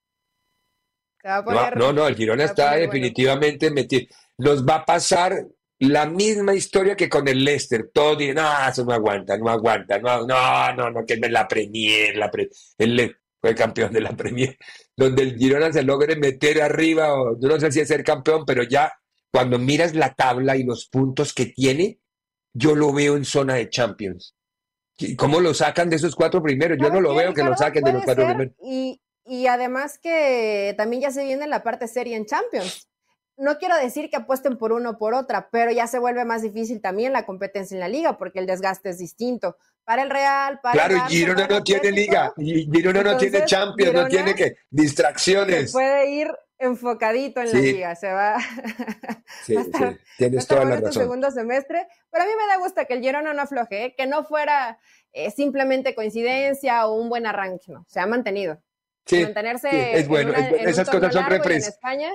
[1.22, 2.82] Se va a no, poner, no, no, el Girona está bueno.
[2.84, 4.08] definitivamente metido.
[4.38, 5.34] Nos va a pasar
[5.90, 7.90] la misma historia que con el Leicester.
[7.94, 11.48] Todos dicen, no, eso no aguanta, no aguanta, no, no, no, no, que es la
[11.48, 14.58] Premier, la Pre- el Le- fue campeón de la Premier,
[14.96, 18.46] donde el Girona se logre meter arriba, o yo no sé si es ser campeón,
[18.46, 18.94] pero ya
[19.32, 22.00] cuando miras la tabla y los puntos que tiene,
[22.54, 24.36] yo lo veo en zona de Champions.
[24.98, 26.78] ¿Y ¿Cómo lo sacan de esos cuatro primeros?
[26.80, 28.54] Yo no lo ¿Qué, veo que lo saquen de los cuatro primeros.
[28.64, 32.88] Y, y además que también ya se viene la parte seria en Champions.
[33.36, 36.42] No quiero decir que apuesten por uno o por otra, pero ya se vuelve más
[36.44, 39.58] difícil también la competencia en la liga porque el desgaste es distinto.
[39.84, 43.18] Para el Real, para Claro, el Barça, Girona no tiene Atlético, liga, y Girona no
[43.18, 45.72] tiene Champions, no Girona tiene que se distracciones.
[45.74, 46.28] puede ir
[46.60, 47.74] enfocadito en la Sí.
[47.74, 48.38] liga, se va,
[49.46, 50.94] Sí, va a estar, sí, va a tienes estar toda la razón.
[51.04, 53.96] segundo semestre, pero a mí me da gusto que el Girona no afloje, ¿eh?
[53.98, 54.78] que no fuera
[55.12, 58.62] eh, simplemente coincidencia o un buen arranque, no, se ha mantenido.
[59.06, 62.12] Sí, Mantenerse es en bueno, una- es Esas cosas son largo y en refres- España,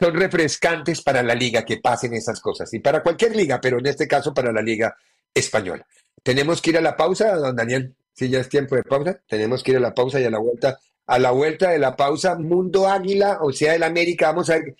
[0.00, 3.86] son refrescantes para la liga que pasen esas cosas y para cualquier liga, pero en
[3.86, 4.96] este caso para la liga
[5.34, 5.86] española.
[6.22, 7.94] Tenemos que ir a la pausa, don Daniel.
[8.14, 10.38] Si ya es tiempo de pausa, tenemos que ir a la pausa y a la
[10.38, 10.78] vuelta.
[11.06, 14.76] A la vuelta de la pausa, Mundo Águila, o sea, el América, vamos a ver,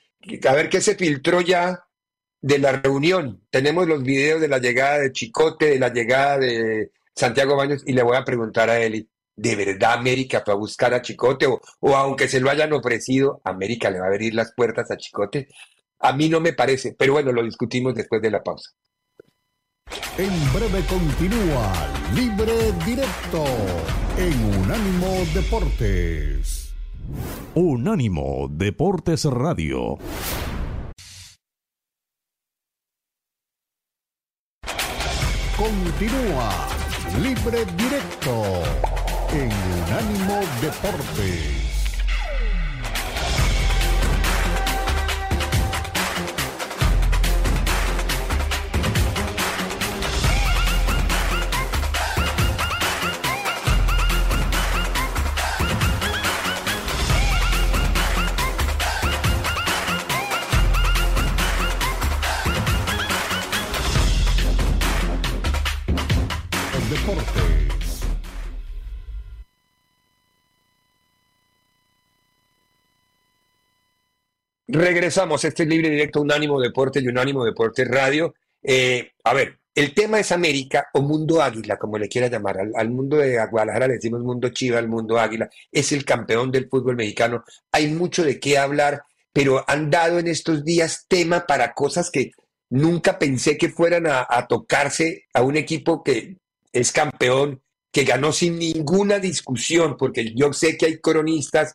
[0.49, 1.85] a ver qué se filtró ya
[2.41, 3.43] de la reunión.
[3.51, 7.93] Tenemos los videos de la llegada de Chicote, de la llegada de Santiago Baños, y
[7.93, 9.09] le voy a preguntar a Eli,
[9.41, 11.47] ¿de verdad América fue a buscar a Chicote?
[11.47, 14.97] O, o aunque se lo hayan ofrecido, ¿América le va a abrir las puertas a
[14.97, 15.49] Chicote?
[16.01, 18.71] A mí no me parece, pero bueno, lo discutimos después de la pausa.
[20.19, 21.73] En breve continúa
[22.15, 23.45] Libre Directo
[24.19, 26.75] en Unánimo Deportes.
[27.55, 29.99] Unánimo Deportes Radio.
[35.57, 36.69] Continúa
[37.21, 38.90] Libre Directo
[39.33, 39.53] en
[39.87, 41.60] Unánimo Deportes.
[74.81, 78.35] Regresamos, este es Libre Directo, Unánimo Deporte y Unánimo Deporte Radio.
[78.63, 82.61] Eh, a ver, el tema es América o Mundo Águila, como le quiera llamar.
[82.61, 85.51] Al, al mundo de Guadalajara le decimos Mundo Chiva, al Mundo Águila.
[85.71, 87.45] Es el campeón del fútbol mexicano.
[87.71, 89.03] Hay mucho de qué hablar,
[89.35, 92.31] pero han dado en estos días tema para cosas que
[92.71, 96.39] nunca pensé que fueran a, a tocarse a un equipo que
[96.73, 97.61] es campeón,
[97.93, 101.75] que ganó sin ninguna discusión, porque yo sé que hay cronistas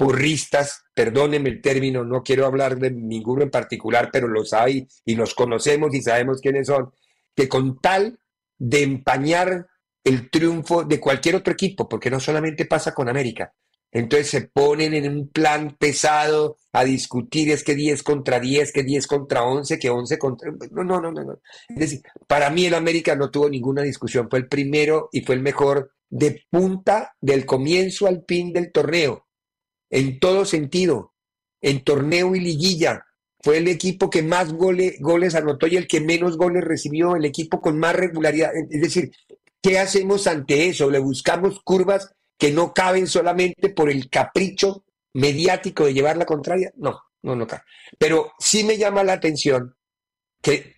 [0.00, 5.14] porristas, perdónenme el término, no quiero hablar de ninguno en particular, pero los hay y
[5.14, 6.90] los conocemos y sabemos quiénes son,
[7.36, 8.18] que con tal
[8.56, 9.66] de empañar
[10.02, 13.52] el triunfo de cualquier otro equipo, porque no solamente pasa con América,
[13.92, 18.82] entonces se ponen en un plan pesado a discutir, es que 10 contra 10, que
[18.82, 20.50] 10 contra 11, que 11 contra...
[20.70, 21.24] No, no, no, no.
[21.24, 21.40] no.
[21.68, 25.34] Es decir, para mí el América no tuvo ninguna discusión, fue el primero y fue
[25.34, 29.26] el mejor de punta del comienzo al fin del torneo
[29.90, 31.12] en todo sentido,
[31.60, 33.04] en torneo y liguilla.
[33.42, 37.24] Fue el equipo que más gole- goles anotó y el que menos goles recibió, el
[37.24, 38.50] equipo con más regularidad.
[38.70, 39.12] Es decir,
[39.62, 40.90] ¿qué hacemos ante eso?
[40.90, 46.70] ¿Le buscamos curvas que no caben solamente por el capricho mediático de llevar la contraria?
[46.76, 47.62] No, no, no cabe.
[47.98, 49.74] Pero sí me llama la atención
[50.42, 50.74] que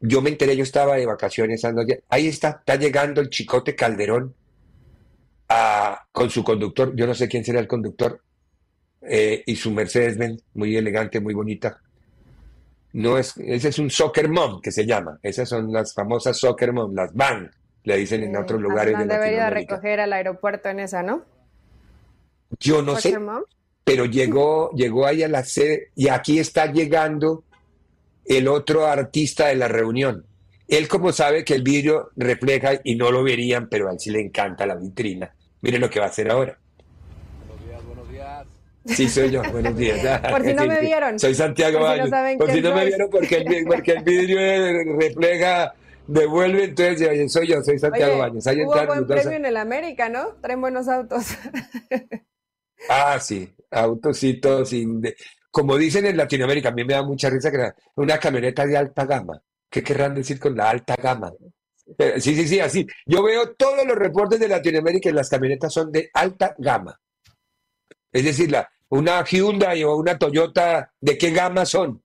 [0.00, 1.62] yo me enteré, yo estaba de vacaciones,
[2.08, 4.34] ahí está, está llegando el Chicote Calderón
[6.12, 8.22] con su conductor, yo no sé quién será el conductor,
[9.02, 11.80] eh, y su Mercedes-Benz, muy elegante, muy bonita.
[12.92, 15.18] No es, ese es un soccer mom que se llama.
[15.22, 17.50] Esas son las famosas soccer mom, las van,
[17.84, 19.50] le dicen en otros lugares de Latinoamérica.
[19.50, 21.24] recoger al aeropuerto en esa, ¿no?
[22.58, 23.42] Yo no sé, mom.
[23.84, 27.44] pero llegó, llegó ahí a la sede y aquí está llegando
[28.24, 30.26] el otro artista de la reunión.
[30.66, 34.10] Él como sabe que el vidrio refleja y no lo verían, pero a él sí
[34.10, 35.34] le encanta la vitrina.
[35.62, 36.58] Miren lo que va a hacer ahora.
[38.86, 39.42] Sí, soy yo.
[39.50, 40.20] Buenos días.
[40.30, 41.18] Por si no me vieron.
[41.18, 42.10] Soy Santiago Por si no Baños.
[42.10, 44.38] saben Por si no me vieron, porque el, vi- porque el vidrio
[44.98, 45.74] refleja
[46.06, 48.46] devuelve, entonces soy yo, soy Santiago Oye, Baños.
[48.46, 50.34] Ahí hubo entran buen premio en el América, ¿no?
[50.40, 51.26] Traen buenos autos.
[52.88, 55.14] Ah, sí, autocitos de-
[55.50, 59.04] como dicen en Latinoamérica, a mí me da mucha risa que una camioneta de alta
[59.04, 59.40] gama.
[59.68, 61.32] ¿Qué querrán decir con la alta gama?
[61.98, 62.86] Eh, sí, sí, sí, así.
[63.06, 66.98] Yo veo todos los reportes de Latinoamérica y las camionetas son de alta gama.
[68.12, 72.02] Es decir, la, una Hyundai o una Toyota, ¿de qué gama son?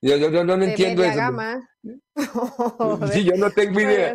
[0.00, 1.20] Yo, yo- yo no, de entiendo media eso.
[1.20, 1.68] gama.
[3.12, 4.14] Sí, yo no tengo idea.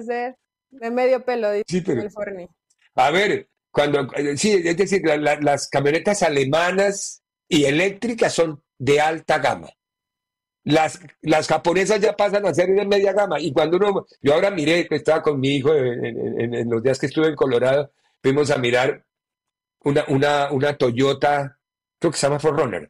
[0.70, 2.50] De medio pelo, dice Sí, pero- el.
[2.96, 8.64] A ver, cuando, eh, sí, es decir, la- la- las camionetas alemanas y eléctricas son
[8.78, 9.70] de alta gama.
[10.64, 13.40] Las, las japonesas ya pasan a ser de media gama.
[13.40, 17.00] Y cuando uno, yo ahora miré, que estaba con mi hijo en- en los días
[17.00, 19.04] que estuve en Colorado, fuimos a mirar
[19.84, 21.58] una, una, una Toyota,
[22.00, 22.90] creo que se llama 4Runner.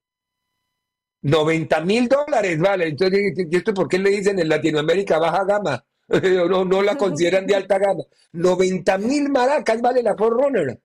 [1.23, 2.87] 90 mil dólares, vale.
[2.87, 5.83] Entonces, ¿y esto por qué le dicen en Latinoamérica baja gama?
[6.49, 8.03] No, no la consideran de alta gama.
[8.33, 10.77] 90 mil maracas vale la 4Runner.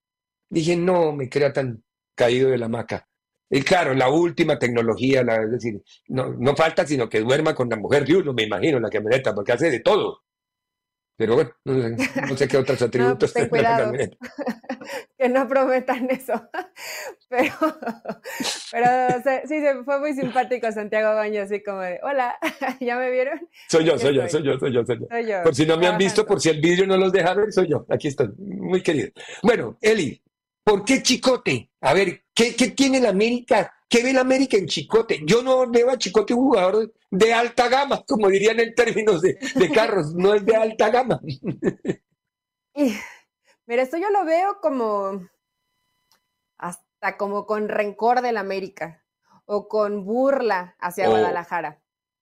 [0.49, 1.83] Dije, no me crea tan
[2.15, 3.09] caído de la hamaca.
[3.51, 7.69] Y claro, la última tecnología, la, es decir, no, no falta sino que duerma con
[7.69, 10.23] la mujer de uno, me imagino, la camioneta, porque hace de todo.
[11.19, 11.97] Pero bueno, no sé,
[12.29, 13.85] no sé qué otros No, atributos pues la cuidado.
[13.85, 14.17] camioneta.
[15.19, 16.35] que no prometan eso.
[17.29, 17.53] Pero,
[18.71, 18.87] pero
[19.25, 22.37] se- sí, se fue muy simpático Santiago Baño, así como de, hola,
[22.81, 23.49] ¿ya me vieron?
[23.69, 25.07] Soy yo, soy yo, soy yo, soy yo, soy yo.
[25.11, 27.35] Soy yo, Por si no me han visto, por si el vídeo no los deja
[27.35, 27.85] ver, soy yo.
[27.91, 29.09] Aquí estoy, muy querido.
[29.43, 30.23] Bueno, Eli,
[30.67, 31.71] ¿por qué Chicote?
[31.81, 33.73] A ver, ¿qué, qué tiene la América?
[33.89, 35.21] ¿Qué ve la América en Chicote?
[35.25, 39.39] Yo no veo a Chicote un jugador de alta gama, como dirían en términos de,
[39.55, 41.21] de carros, no es de alta gama.
[42.79, 42.95] Y
[43.65, 45.27] mira, esto yo lo veo como
[46.59, 49.03] hasta como con rencor del América
[49.47, 51.13] o con burla hacia Oh.
[51.13, 51.81] Guadalajara.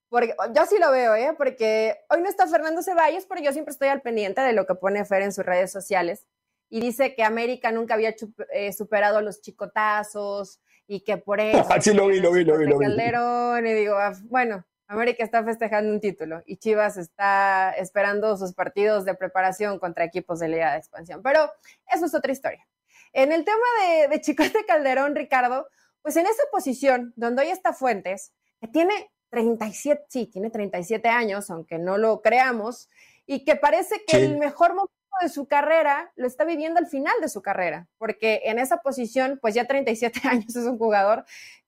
[0.08, 1.34] Porque yo sí lo veo, ¿eh?
[1.36, 4.76] Porque hoy no está Fernando Ceballos, pero yo siempre estoy al pendiente de lo que
[4.76, 6.28] pone Fer en sus redes sociales.
[6.70, 8.14] Y dice que América nunca había
[8.52, 11.64] eh, superado los chicotazos y que por eso.
[11.80, 12.86] Sí, lo vi, lo vi, lo vi, lo vi.
[12.86, 19.04] Calderón, y digo, bueno, América está festejando un título y Chivas está esperando sus partidos
[19.04, 21.22] de preparación contra equipos de Liga de Expansión.
[21.22, 21.50] Pero
[21.92, 22.66] eso es otra historia.
[23.12, 25.68] En el tema de, de Chicote Calderón, Ricardo,
[26.02, 31.48] pues en esa posición donde hoy está Fuentes, que tiene 37, sí, tiene 37 años,
[31.50, 32.88] aunque no lo creamos,
[33.26, 34.24] y que parece que Sí.
[34.24, 38.42] el mejor momento de su carrera lo está viviendo al final de su carrera, porque
[38.44, 41.24] en esa posición, pues ya 37 años es un jugador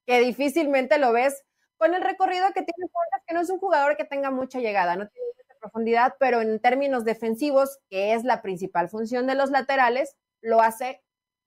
[0.06, 1.44] que difícilmente lo ves
[1.76, 2.90] con el recorrido que tiene
[3.26, 6.60] que no es un jugador que tenga mucha llegada, no tiene mucha profundidad, pero en
[6.60, 11.02] términos defensivos, que es la principal función de los laterales, lo hace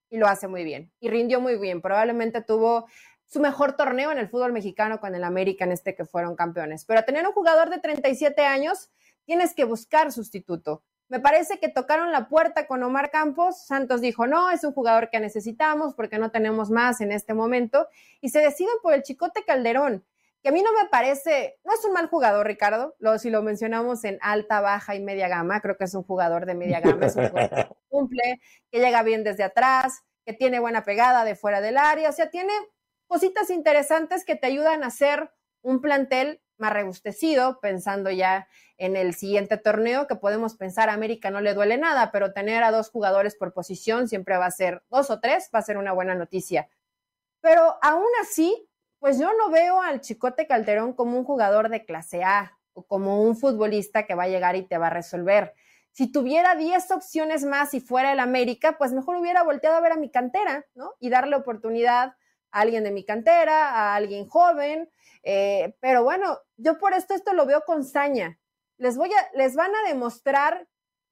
[0.10, 0.92] y lo hace muy bien.
[1.00, 1.82] Y rindió muy bien.
[1.82, 2.88] Probablemente tuvo
[3.26, 6.84] su mejor torneo en el fútbol mexicano con el América en este que fueron campeones.
[6.86, 8.90] Pero a tener un jugador de 37 años,
[9.26, 10.84] tienes que buscar sustituto.
[11.10, 13.65] Me parece que tocaron la puerta con Omar Campos.
[13.65, 17.88] Santos dijo, no, es un jugador que necesitamos porque no tenemos más en este momento.
[18.22, 20.06] Y se deciden por el Chicote Calderón,
[20.43, 22.95] que a mí no me parece, no es un mal jugador, Ricardo.
[23.00, 26.45] Lo, si lo mencionamos en alta, baja y media gama, creo que es un jugador
[26.45, 27.08] de media gama.
[27.08, 28.41] Es un jugador que cumple,
[28.72, 32.10] que llega bien desde atrás, que tiene buena pegada de fuera del área.
[32.10, 32.54] O sea, tiene
[33.08, 35.32] cositas interesantes que te ayudan a hacer
[35.63, 41.32] un plantel más rebustecido, pensando ya en el siguiente torneo, que podemos pensar a América
[41.32, 44.84] no le duele nada, pero tener a dos jugadores por posición siempre va a ser,
[44.89, 46.69] dos o tres, va a ser una buena noticia.
[47.41, 48.69] Pero aún así,
[49.00, 53.22] pues yo no veo al Chicote Calderón como un jugador de clase A o como
[53.22, 55.54] un futbolista que va a llegar y te va a resolver.
[55.91, 59.93] Si tuviera 10 opciones más y fuera el América, pues mejor hubiera volteado a ver
[59.93, 60.93] a mi cantera, ¿no?
[61.00, 62.15] Y darle oportunidad
[62.52, 64.89] a alguien de mi cantera, a alguien joven.
[65.23, 68.39] Eh, pero bueno, yo por esto esto lo veo con saña.
[68.77, 70.67] Les, voy a, les van a demostrar,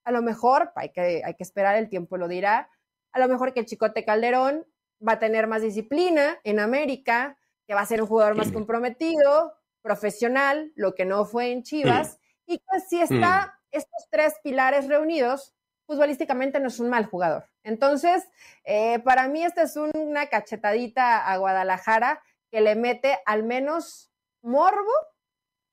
[0.05, 2.69] a lo mejor, hay que, hay que esperar, el tiempo lo dirá,
[3.11, 4.65] a lo mejor que el Chicote Calderón
[5.05, 9.53] va a tener más disciplina en América, que va a ser un jugador más comprometido,
[9.81, 15.53] profesional, lo que no fue en Chivas, y que si está estos tres pilares reunidos,
[15.85, 17.49] futbolísticamente no es un mal jugador.
[17.63, 18.27] Entonces,
[18.63, 22.21] eh, para mí esta es un- una cachetadita a Guadalajara
[22.51, 24.91] que le mete al menos morbo,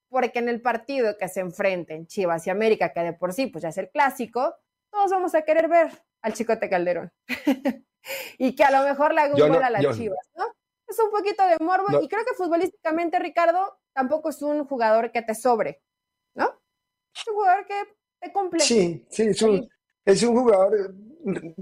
[0.09, 3.63] porque en el partido que se enfrenten Chivas y América, que de por sí pues
[3.63, 4.55] ya es el clásico,
[4.91, 5.91] todos vamos a querer ver
[6.23, 7.13] al Chicote Calderón.
[8.39, 9.97] y que a lo mejor le haga un Yo no- gol a las.
[9.97, 10.45] Chivas, ¿no?
[10.87, 12.03] Es un poquito de morbo No.
[12.03, 15.83] y creo que futbolísticamente, Ricardo, tampoco es un jugador que te sobre,
[16.35, 16.61] ¿no?
[17.15, 17.75] Es un jugador que
[18.21, 18.61] te cumple.
[18.61, 19.69] Sí, sí, es un,
[20.05, 20.95] es un jugador
[21.25, 21.53] mm,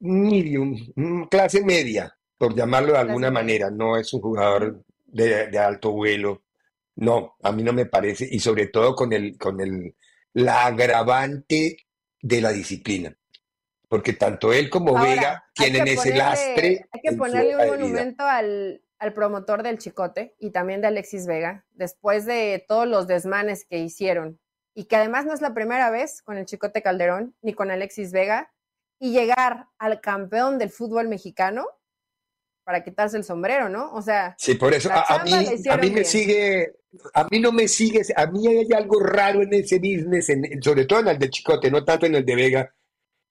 [0.00, 3.70] medium, mm, clase media, por llamarlo de alguna manera.
[3.70, 6.42] No es un jugador de, de alto vuelo.
[6.96, 8.26] No, a mí no me parece.
[8.30, 9.94] Y sobre todo con el, con el,
[10.32, 11.76] la agravante
[12.20, 13.16] de la disciplina.
[13.88, 16.86] Porque tanto él como Ahora, Vega tienen ese lastre.
[16.90, 21.64] Hay que ponerle un monumento al, al promotor del Chicote y también de Alexis Vega,
[21.72, 24.40] después de todos los desmanes que hicieron.
[24.74, 28.12] Y que además no es la primera vez con el Chicote Calderón ni con Alexis
[28.12, 28.52] Vega.
[28.98, 31.66] Y llegar al campeón del fútbol mexicano
[32.66, 33.92] para quitarse el sombrero, ¿no?
[33.92, 36.04] O sea, Sí, por eso a, a mí, a mí me bien.
[36.04, 36.72] sigue,
[37.14, 40.84] a mí no me sigue, a mí hay algo raro en ese business, en- sobre
[40.84, 42.74] todo en el de Chicote, no tanto en el de Vega,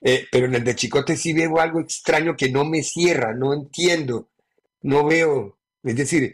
[0.01, 3.53] eh, pero en el de Chicote sí veo algo extraño que no me cierra, no
[3.53, 4.29] entiendo,
[4.83, 6.33] no veo, es decir,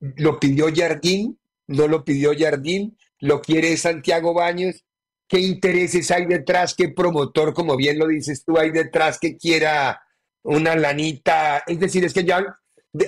[0.00, 1.38] lo pidió Jardín,
[1.68, 4.84] no lo pidió Jardín, lo quiere Santiago Baños,
[5.28, 6.74] ¿qué intereses hay detrás?
[6.74, 10.02] ¿Qué promotor, como bien lo dices tú, hay detrás que quiera
[10.42, 11.62] una lanita?
[11.66, 12.44] Es decir, es que ya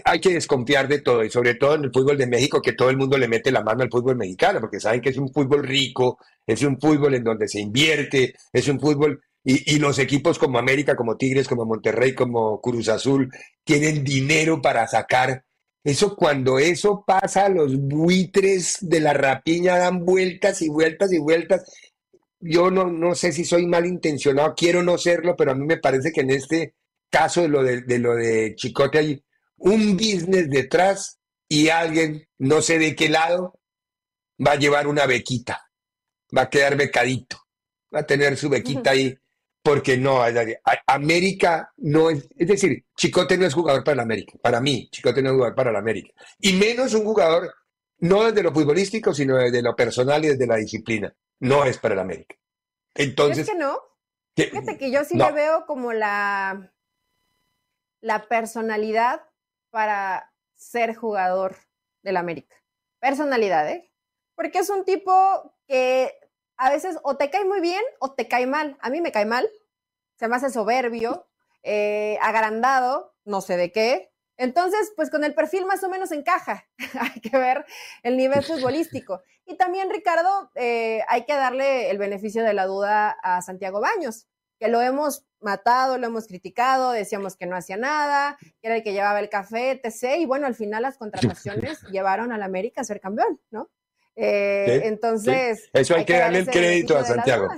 [0.04, 2.90] hay que desconfiar de todo, y sobre todo en el fútbol de México, que todo
[2.90, 5.64] el mundo le mete la mano al fútbol mexicano, porque saben que es un fútbol
[5.64, 10.38] rico, es un fútbol en donde se invierte, es un fútbol, y, y los equipos
[10.38, 13.28] como América, como Tigres, como Monterrey, como Cruz Azul,
[13.64, 15.44] tienen dinero para sacar.
[15.82, 21.64] Eso cuando eso pasa, los buitres de la rapiña dan vueltas y vueltas y vueltas.
[22.38, 26.12] Yo no, no sé si soy malintencionado, quiero no serlo, pero a mí me parece
[26.12, 26.74] que en este
[27.12, 29.24] caso de lo de, de lo de Chicote hay
[29.58, 33.60] un business detrás y alguien, no sé de qué lado,
[34.44, 35.70] va a llevar una bequita,
[36.36, 37.36] va a quedar becadito,
[37.94, 39.16] va a tener su bequita ahí,
[39.62, 40.20] porque no,
[40.86, 45.22] América no es, es decir, Chicote no es jugador para la América, para mí, Chicote
[45.22, 47.54] no es jugador para la América, y menos un jugador,
[47.98, 51.94] no desde lo futbolístico, sino desde lo personal y desde la disciplina, no es para
[51.94, 52.34] la América.
[52.94, 53.78] Entonces, ¿Crees que no?
[54.34, 55.26] Fíjate que yo sí no.
[55.26, 56.71] le veo como la,
[58.02, 59.22] la personalidad
[59.70, 61.56] para ser jugador
[62.02, 62.56] del América.
[63.00, 63.90] Personalidad, ¿eh?
[64.34, 66.12] Porque es un tipo que
[66.56, 68.76] a veces o te cae muy bien o te cae mal.
[68.80, 69.48] A mí me cae mal,
[70.18, 71.26] se me hace soberbio,
[71.62, 74.12] eh, agrandado, no sé de qué.
[74.36, 76.66] Entonces, pues con el perfil más o menos encaja.
[77.00, 77.64] hay que ver
[78.02, 79.22] el nivel futbolístico.
[79.46, 84.26] Y también, Ricardo, eh, hay que darle el beneficio de la duda a Santiago Baños,
[84.58, 88.82] que lo hemos matado, lo hemos criticado, decíamos que no hacía nada, que era el
[88.82, 90.18] que llevaba el café, etc.
[90.18, 93.70] Y bueno, al final las contrataciones llevaron al América a ser campeón, ¿no?
[94.16, 95.64] Eh, Sí, entonces.
[95.64, 95.70] sí.
[95.72, 97.48] Eso hay que darle el crédito a Santiago.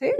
[0.00, 0.12] Sí,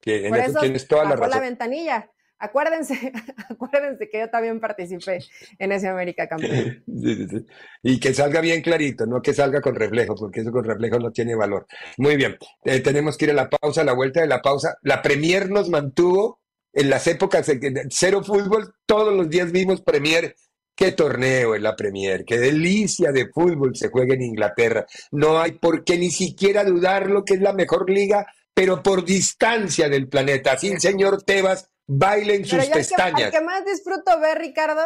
[0.00, 1.40] que en por eso eso tienes toda la razón.
[1.42, 2.10] ventanilla.
[2.42, 3.12] Acuérdense,
[3.50, 5.18] acuérdense que yo también participé
[5.58, 6.82] en ese América campeón.
[6.86, 7.46] Sí, sí, sí.
[7.82, 11.12] Y que salga bien clarito, no que salga con reflejo, porque eso con reflejo no
[11.12, 11.66] tiene valor.
[11.98, 14.78] Muy bien, eh, tenemos que ir a la pausa, a la vuelta de la pausa.
[14.82, 16.39] La Premier nos mantuvo
[16.72, 20.34] en las épocas de cero fútbol, todos los días vimos Premier.
[20.74, 24.86] Qué torneo es la Premier, qué delicia de fútbol se juega en Inglaterra.
[25.10, 29.88] No hay por qué ni siquiera dudarlo que es la mejor liga, pero por distancia
[29.90, 30.52] del planeta.
[30.52, 33.30] Así el señor Tebas baila en Pero sus yo al que, pestañas.
[33.30, 34.82] que más disfruto ver, Ricardo,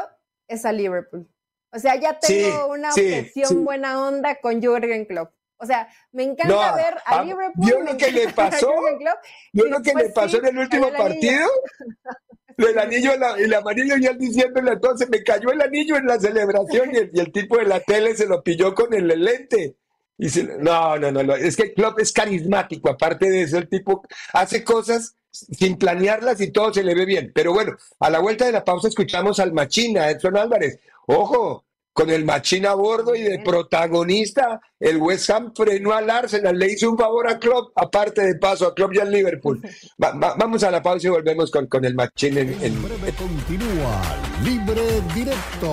[0.49, 1.29] es a Liverpool.
[1.71, 3.55] O sea, ya tengo Sí, una sí, obsesión sí.
[3.57, 5.33] buena onda con Jürgen Klopp.
[5.59, 7.65] O sea, me encanta No, ver a a- Liverpool.
[7.67, 8.67] ¿vio me lo que le pasó?
[8.73, 9.19] Jürgen Klopp,
[9.53, 11.49] ¿Vio y lo que le pasó en el último el partido?
[12.57, 16.21] El anillo, la- el amarillo y él diciéndole entonces, me cayó el anillo en la
[16.21, 19.75] celebración y el, y el tipo de la tele se lo pilló con el lente.
[20.19, 23.69] Y se- no, no, no, no, es que Klopp es carismático, aparte de eso, el
[23.69, 27.33] tipo hace cosas sin planearlas y todo se le ve bien.
[27.35, 30.79] Pero bueno, a la vuelta de la pausa escuchamos al Machina, Edson Álvarez.
[31.09, 31.65] Ojo,
[31.95, 36.73] con el Machina a bordo y de protagonista, el West Ham frenó al Arsenal, le
[36.73, 39.63] hizo un favor a Klopp, aparte de paso a Klopp y al Liverpool.
[40.03, 43.13] Va- va- vamos a la pausa y volvemos con, con el Machín en, en- breve
[43.13, 44.03] continúa
[44.43, 44.83] Libre
[45.15, 45.73] Directo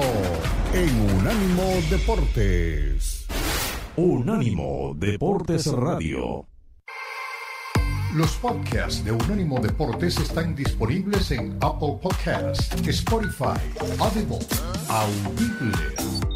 [0.74, 3.26] en Unánimo Deportes.
[3.98, 6.46] Unánimo Deportes Radio.
[8.14, 13.58] Los podcasts de Unánimo Deportes están disponibles en Apple Podcasts, Spotify,
[14.00, 14.40] Audible,
[14.90, 15.78] Audible,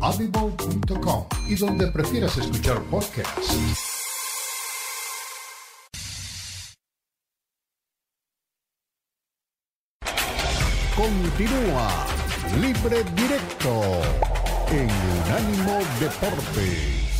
[0.01, 3.57] audible.com y donde prefieras escuchar podcasts.
[10.95, 12.05] Continúa
[12.61, 13.81] Libre Directo
[14.71, 14.89] en
[15.25, 17.14] Unánimo Deportes.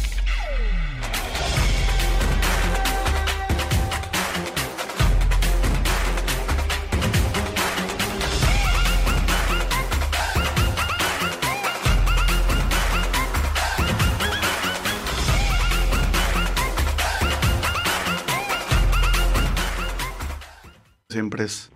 [21.36, 21.70] Siempre es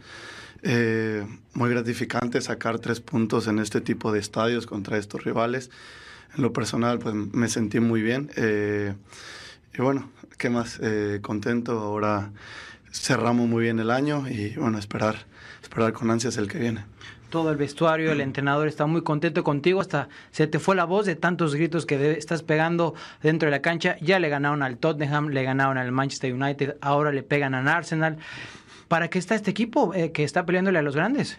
[0.64, 5.70] eh, muy gratificante sacar tres puntos en este tipo de estadios contra estos rivales.
[6.34, 8.32] En lo personal, pues me sentí muy bien.
[8.38, 8.94] eh,
[9.78, 10.80] y bueno, ¿qué más?
[10.82, 12.32] Eh, contento, ahora
[12.90, 15.26] cerramos muy bien el año y bueno, esperar,
[15.62, 16.86] esperar con ansias el que viene
[17.30, 21.06] todo el vestuario, el entrenador está muy contento contigo, hasta se te fue la voz
[21.06, 23.98] de tantos gritos que estás pegando dentro de la cancha.
[24.02, 28.18] Ya le ganaron al Tottenham, le ganaron al Manchester United, ahora le pegan al Arsenal.
[28.90, 31.38] ¿Para qué está este equipo eh, que está peleándole a los grandes?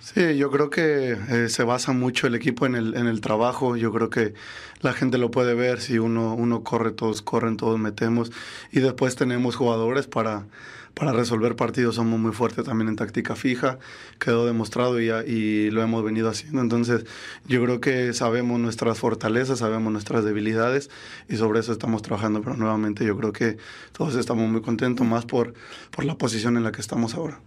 [0.00, 3.76] Sí, yo creo que eh, se basa mucho el equipo en el, en el trabajo.
[3.76, 4.32] Yo creo que
[4.80, 5.80] la gente lo puede ver.
[5.80, 8.30] Si uno, uno corre, todos corren, todos metemos.
[8.70, 10.46] Y después tenemos jugadores para,
[10.94, 11.96] para resolver partidos.
[11.96, 13.78] Somos muy fuertes también en táctica fija.
[14.20, 16.60] Quedó demostrado y, y lo hemos venido haciendo.
[16.62, 17.04] Entonces,
[17.46, 20.90] yo creo que sabemos nuestras fortalezas, sabemos nuestras debilidades
[21.28, 22.40] y sobre eso estamos trabajando.
[22.40, 23.58] Pero nuevamente, yo creo que
[23.92, 25.54] todos estamos muy contentos, más por,
[25.90, 27.40] por la posición en la que estamos ahora.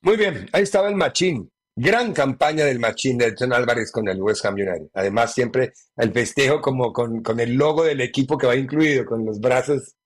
[0.00, 1.50] Muy bien, ahí estaba el Machín.
[1.74, 4.88] Gran campaña del Machín de Edson Álvarez con el West Ham United.
[4.94, 9.24] Además, siempre el festejo como con, con el logo del equipo que va incluido, con
[9.24, 9.96] los brazos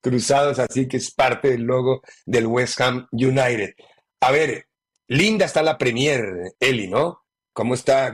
[0.00, 3.74] cruzados, así que es parte del logo del West Ham United.
[4.20, 4.66] A ver,
[5.08, 6.24] linda está la Premier,
[6.60, 7.24] Eli, ¿no?
[7.52, 8.12] ¿Cómo está?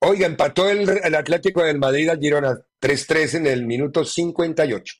[0.00, 4.94] Oiga, empató el, el, Atlético del Madrid a Girona 3-3 en el minuto 58.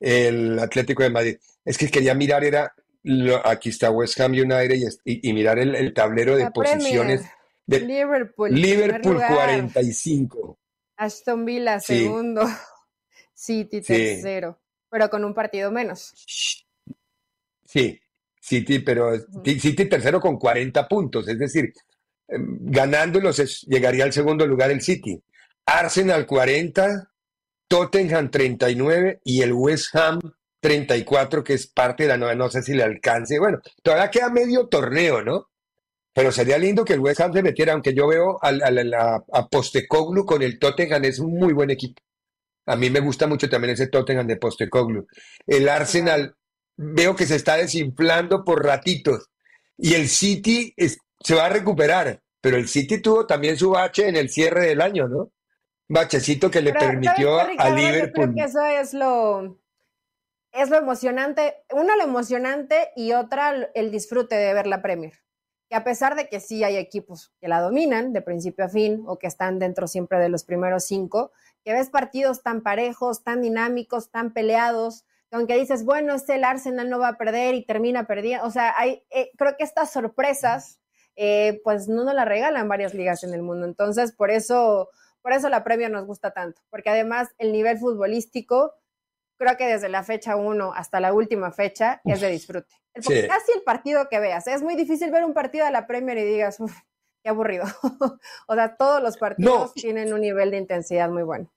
[0.00, 1.36] El Atlético de Madrid.
[1.64, 2.72] Es que quería mirar, era
[3.44, 7.22] aquí está West Ham United y, mirar el, tablero de posiciones.
[7.66, 8.52] De Liverpool.
[8.52, 10.58] Liverpool 45.
[10.96, 12.44] Aston Villa segundo.
[13.34, 14.60] City tercero.
[14.90, 16.12] Pero con un partido menos.
[17.64, 18.00] Sí,
[18.40, 19.12] City, pero
[19.44, 21.26] City tercero con 40 puntos.
[21.28, 21.72] Es decir,
[22.28, 25.20] em, ganándolos llegaría al segundo lugar el City.
[25.66, 27.10] Arsenal 40,
[27.66, 30.20] Tottenham 39 y el West Ham
[30.64, 33.38] 34, que es parte de la nueva, no sé si le alcance.
[33.38, 35.50] Bueno, todavía queda medio torneo, ¿no?
[36.14, 39.48] Pero sería lindo que el West Ham se metiera, aunque yo veo a, a, a,
[39.48, 42.00] Postecoglu con el Tottenham, es un muy buen equipo.
[42.64, 45.06] A mí me gusta mucho también ese Tottenham de Postecoglu.
[45.46, 46.34] El Arsenal
[46.78, 49.28] veo que se está desinflando por ratitos.
[49.76, 50.74] Y el City
[51.20, 54.80] se va a recuperar, pero el City tuvo también su bache en el cierre del
[54.80, 55.30] año, ¿no?
[55.88, 58.32] Bachecito que le permitió a Liverpool.
[58.32, 59.58] creo que eso es lo,
[60.54, 65.12] es lo emocionante, una lo emocionante y otra el disfrute de ver la Premier.
[65.68, 69.02] Que a pesar de que sí hay equipos que la dominan de principio a fin
[69.06, 71.32] o que están dentro siempre de los primeros cinco,
[71.64, 76.44] que ves partidos tan parejos, tan dinámicos, tan peleados, que aunque dices, bueno, este el
[76.44, 79.90] Arsenal no va a perder y termina perdiendo, o sea, hay, eh, creo que estas
[79.90, 80.78] sorpresas,
[81.16, 83.66] eh, pues no nos las regalan varias ligas en el mundo.
[83.66, 84.90] Entonces, por eso,
[85.22, 88.74] por eso la Premier nos gusta tanto, porque además el nivel futbolístico
[89.44, 92.74] creo que desde la fecha 1 hasta la última fecha es de disfrute.
[92.94, 94.46] Casi el partido que veas.
[94.46, 96.74] Es muy difícil ver un partido de la Premier y digas, uff,
[97.22, 97.64] qué aburrido.
[98.48, 101.52] o sea, todos los partidos tienen un nivel de intensidad muy bueno.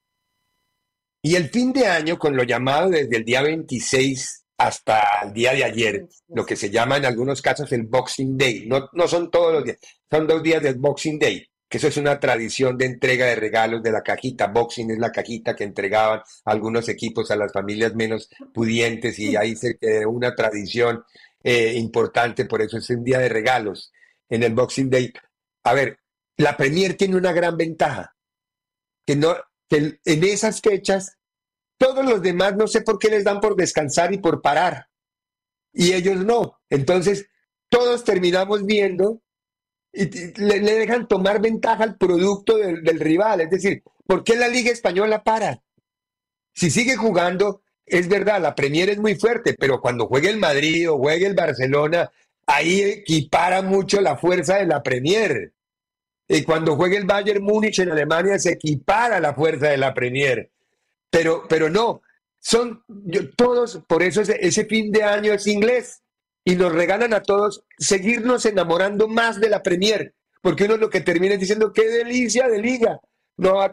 [1.22, 5.54] Y el fin de año, con lo llamado desde el día 26 hasta el día
[5.54, 8.68] de ayer, lo que se llama en algunos casos el Boxing Day.
[8.68, 9.78] No, no son todos los días,
[10.10, 13.84] son dos días del Boxing Day que eso es una tradición de entrega de regalos
[13.84, 14.48] de la cajita.
[14.48, 19.56] Boxing es la cajita que entregaban algunos equipos a las familias menos pudientes y ahí
[19.56, 21.04] se quedó una tradición
[21.44, 23.92] eh, importante, por eso es un día de regalos
[24.30, 25.12] en el Boxing Day.
[25.64, 26.00] A ver,
[26.38, 28.16] la Premier tiene una gran ventaja,
[29.06, 29.36] que, no,
[29.70, 31.18] que en esas fechas
[31.78, 34.90] todos los demás no sé por qué les dan por descansar y por parar,
[35.74, 36.60] y ellos no.
[36.70, 37.30] Entonces,
[37.70, 39.22] todos terminamos viendo
[39.94, 40.06] y
[40.42, 43.42] le, dejan tomar ventaja al producto del, rival.
[43.42, 45.62] Es decir, ¿por qué la Liga Española para?
[46.54, 50.90] Si sigue jugando, es verdad, la Premier es muy fuerte, pero cuando juegue el Madrid
[50.90, 52.12] o juegue el Barcelona,
[52.46, 55.54] ahí equipara mucho la fuerza de la Premier.
[56.28, 60.52] Y cuando juegue el Bayern Múnich en Alemania, se equipara la fuerza de la Premier.
[61.10, 62.02] Pero, pero no,
[62.40, 62.84] son
[63.36, 66.04] todos, por eso ese, ese fin de año es inglés
[66.48, 71.02] y nos regalan a todos seguirnos enamorando más de la Premier, porque uno lo que
[71.02, 73.02] termina diciendo, qué delicia de liga.
[73.36, 73.70] No, eh,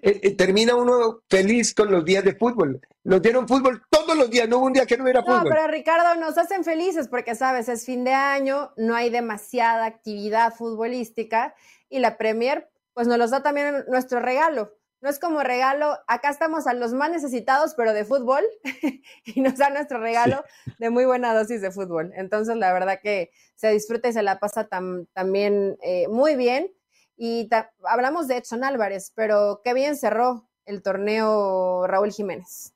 [0.00, 2.80] eh, termina uno feliz con los días de fútbol.
[3.04, 5.44] Nos dieron fútbol todos los días, no hubo un día que no hubiera fútbol.
[5.44, 9.84] No, pero Ricardo, nos hacen felices porque, sabes, es fin de año, no hay demasiada
[9.84, 11.54] actividad futbolística
[11.90, 14.72] y la Premier, pues nos los da también nuestro regalo
[15.06, 18.42] no es como regalo, acá estamos a los más necesitados, pero de fútbol,
[19.24, 20.44] y nos da nuestro regalo
[20.80, 22.12] de muy buena dosis de fútbol.
[22.16, 26.74] Entonces, la verdad que se disfruta y se la pasa también eh, muy bien.
[27.16, 27.48] Y
[27.84, 32.74] hablamos de Edson Álvarez, pero qué bien cerró el torneo Raúl Jiménez.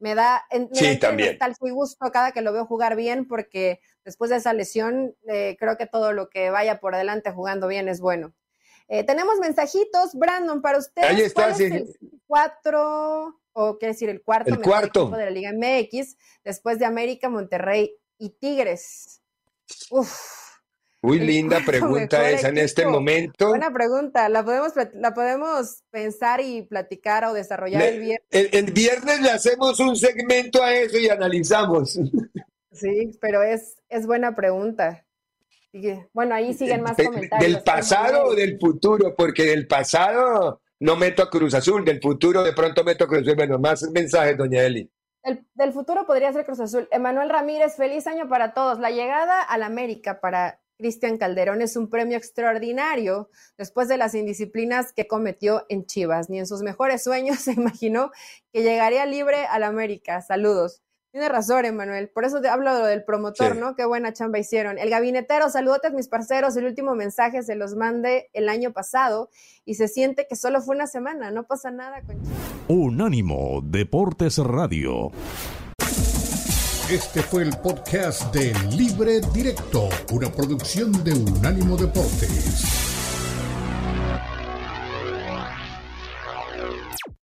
[0.00, 1.38] Me da, sí, también.
[1.38, 5.56] tal fui gusto cada que lo veo jugar bien, porque después de esa lesión, eh,
[5.58, 8.34] creo que todo lo que vaya por delante jugando bien es bueno.
[8.92, 11.02] Eh, tenemos mensajitos, Brandon, para usted.
[11.04, 11.54] Ahí está,
[12.26, 15.00] cuatro, o quiere decir el cuarto, El mejor cuarto.
[15.02, 19.22] equipo de la Liga MX, después de América, Monterrey y Tigres.
[19.90, 20.12] Uf,
[21.02, 23.48] Muy El linda pregunta esa en este momento.
[23.48, 24.28] buena pregunta.
[24.28, 28.28] La podemos, la podemos pensar y platicar o desarrollar Le- el viernes.
[28.30, 31.98] El, el viernes le hacemos un segmento a eso y analizamos.
[32.72, 35.06] Sí, pero es, es buena pregunta.
[36.12, 37.52] Bueno, ahí siguen más De- comentarios.
[37.52, 39.14] ¿Del pasado o del futuro?
[39.16, 43.22] Porque del pasado no meto a Cruz Azul, del futuro de pronto meto a Cruz
[43.22, 43.36] Azul.
[43.36, 44.90] Bueno, más mensajes, doña Eli.
[45.22, 46.88] El- del futuro podría ser Cruz Azul.
[46.90, 48.78] Emanuel Ramírez, feliz año para todos.
[48.80, 54.94] La llegada al América para Cristian Calderón es un premio extraordinario después de las indisciplinas
[54.94, 56.30] que cometió en Chivas.
[56.30, 58.10] Ni en sus mejores sueños se imaginó
[58.52, 60.22] que llegaría libre al América.
[60.22, 60.82] Saludos.
[61.12, 62.08] Tiene razón, Emanuel.
[62.08, 63.58] Por eso te hablo de lo del promotor, Sí.
[63.58, 63.74] ¿no?
[63.74, 64.78] Qué buena chamba hicieron.
[64.78, 66.56] El gabinetero, saludotes mis parceros.
[66.56, 69.28] El último mensaje se los mandé el año pasado
[69.64, 71.32] y se siente que solo fue una semana.
[71.32, 72.16] No pasa nada con.
[72.68, 75.10] Unánimo Deportes Radio.
[76.88, 82.89] Este fue el podcast de Libre Directo, una producción de Unánimo Deportes.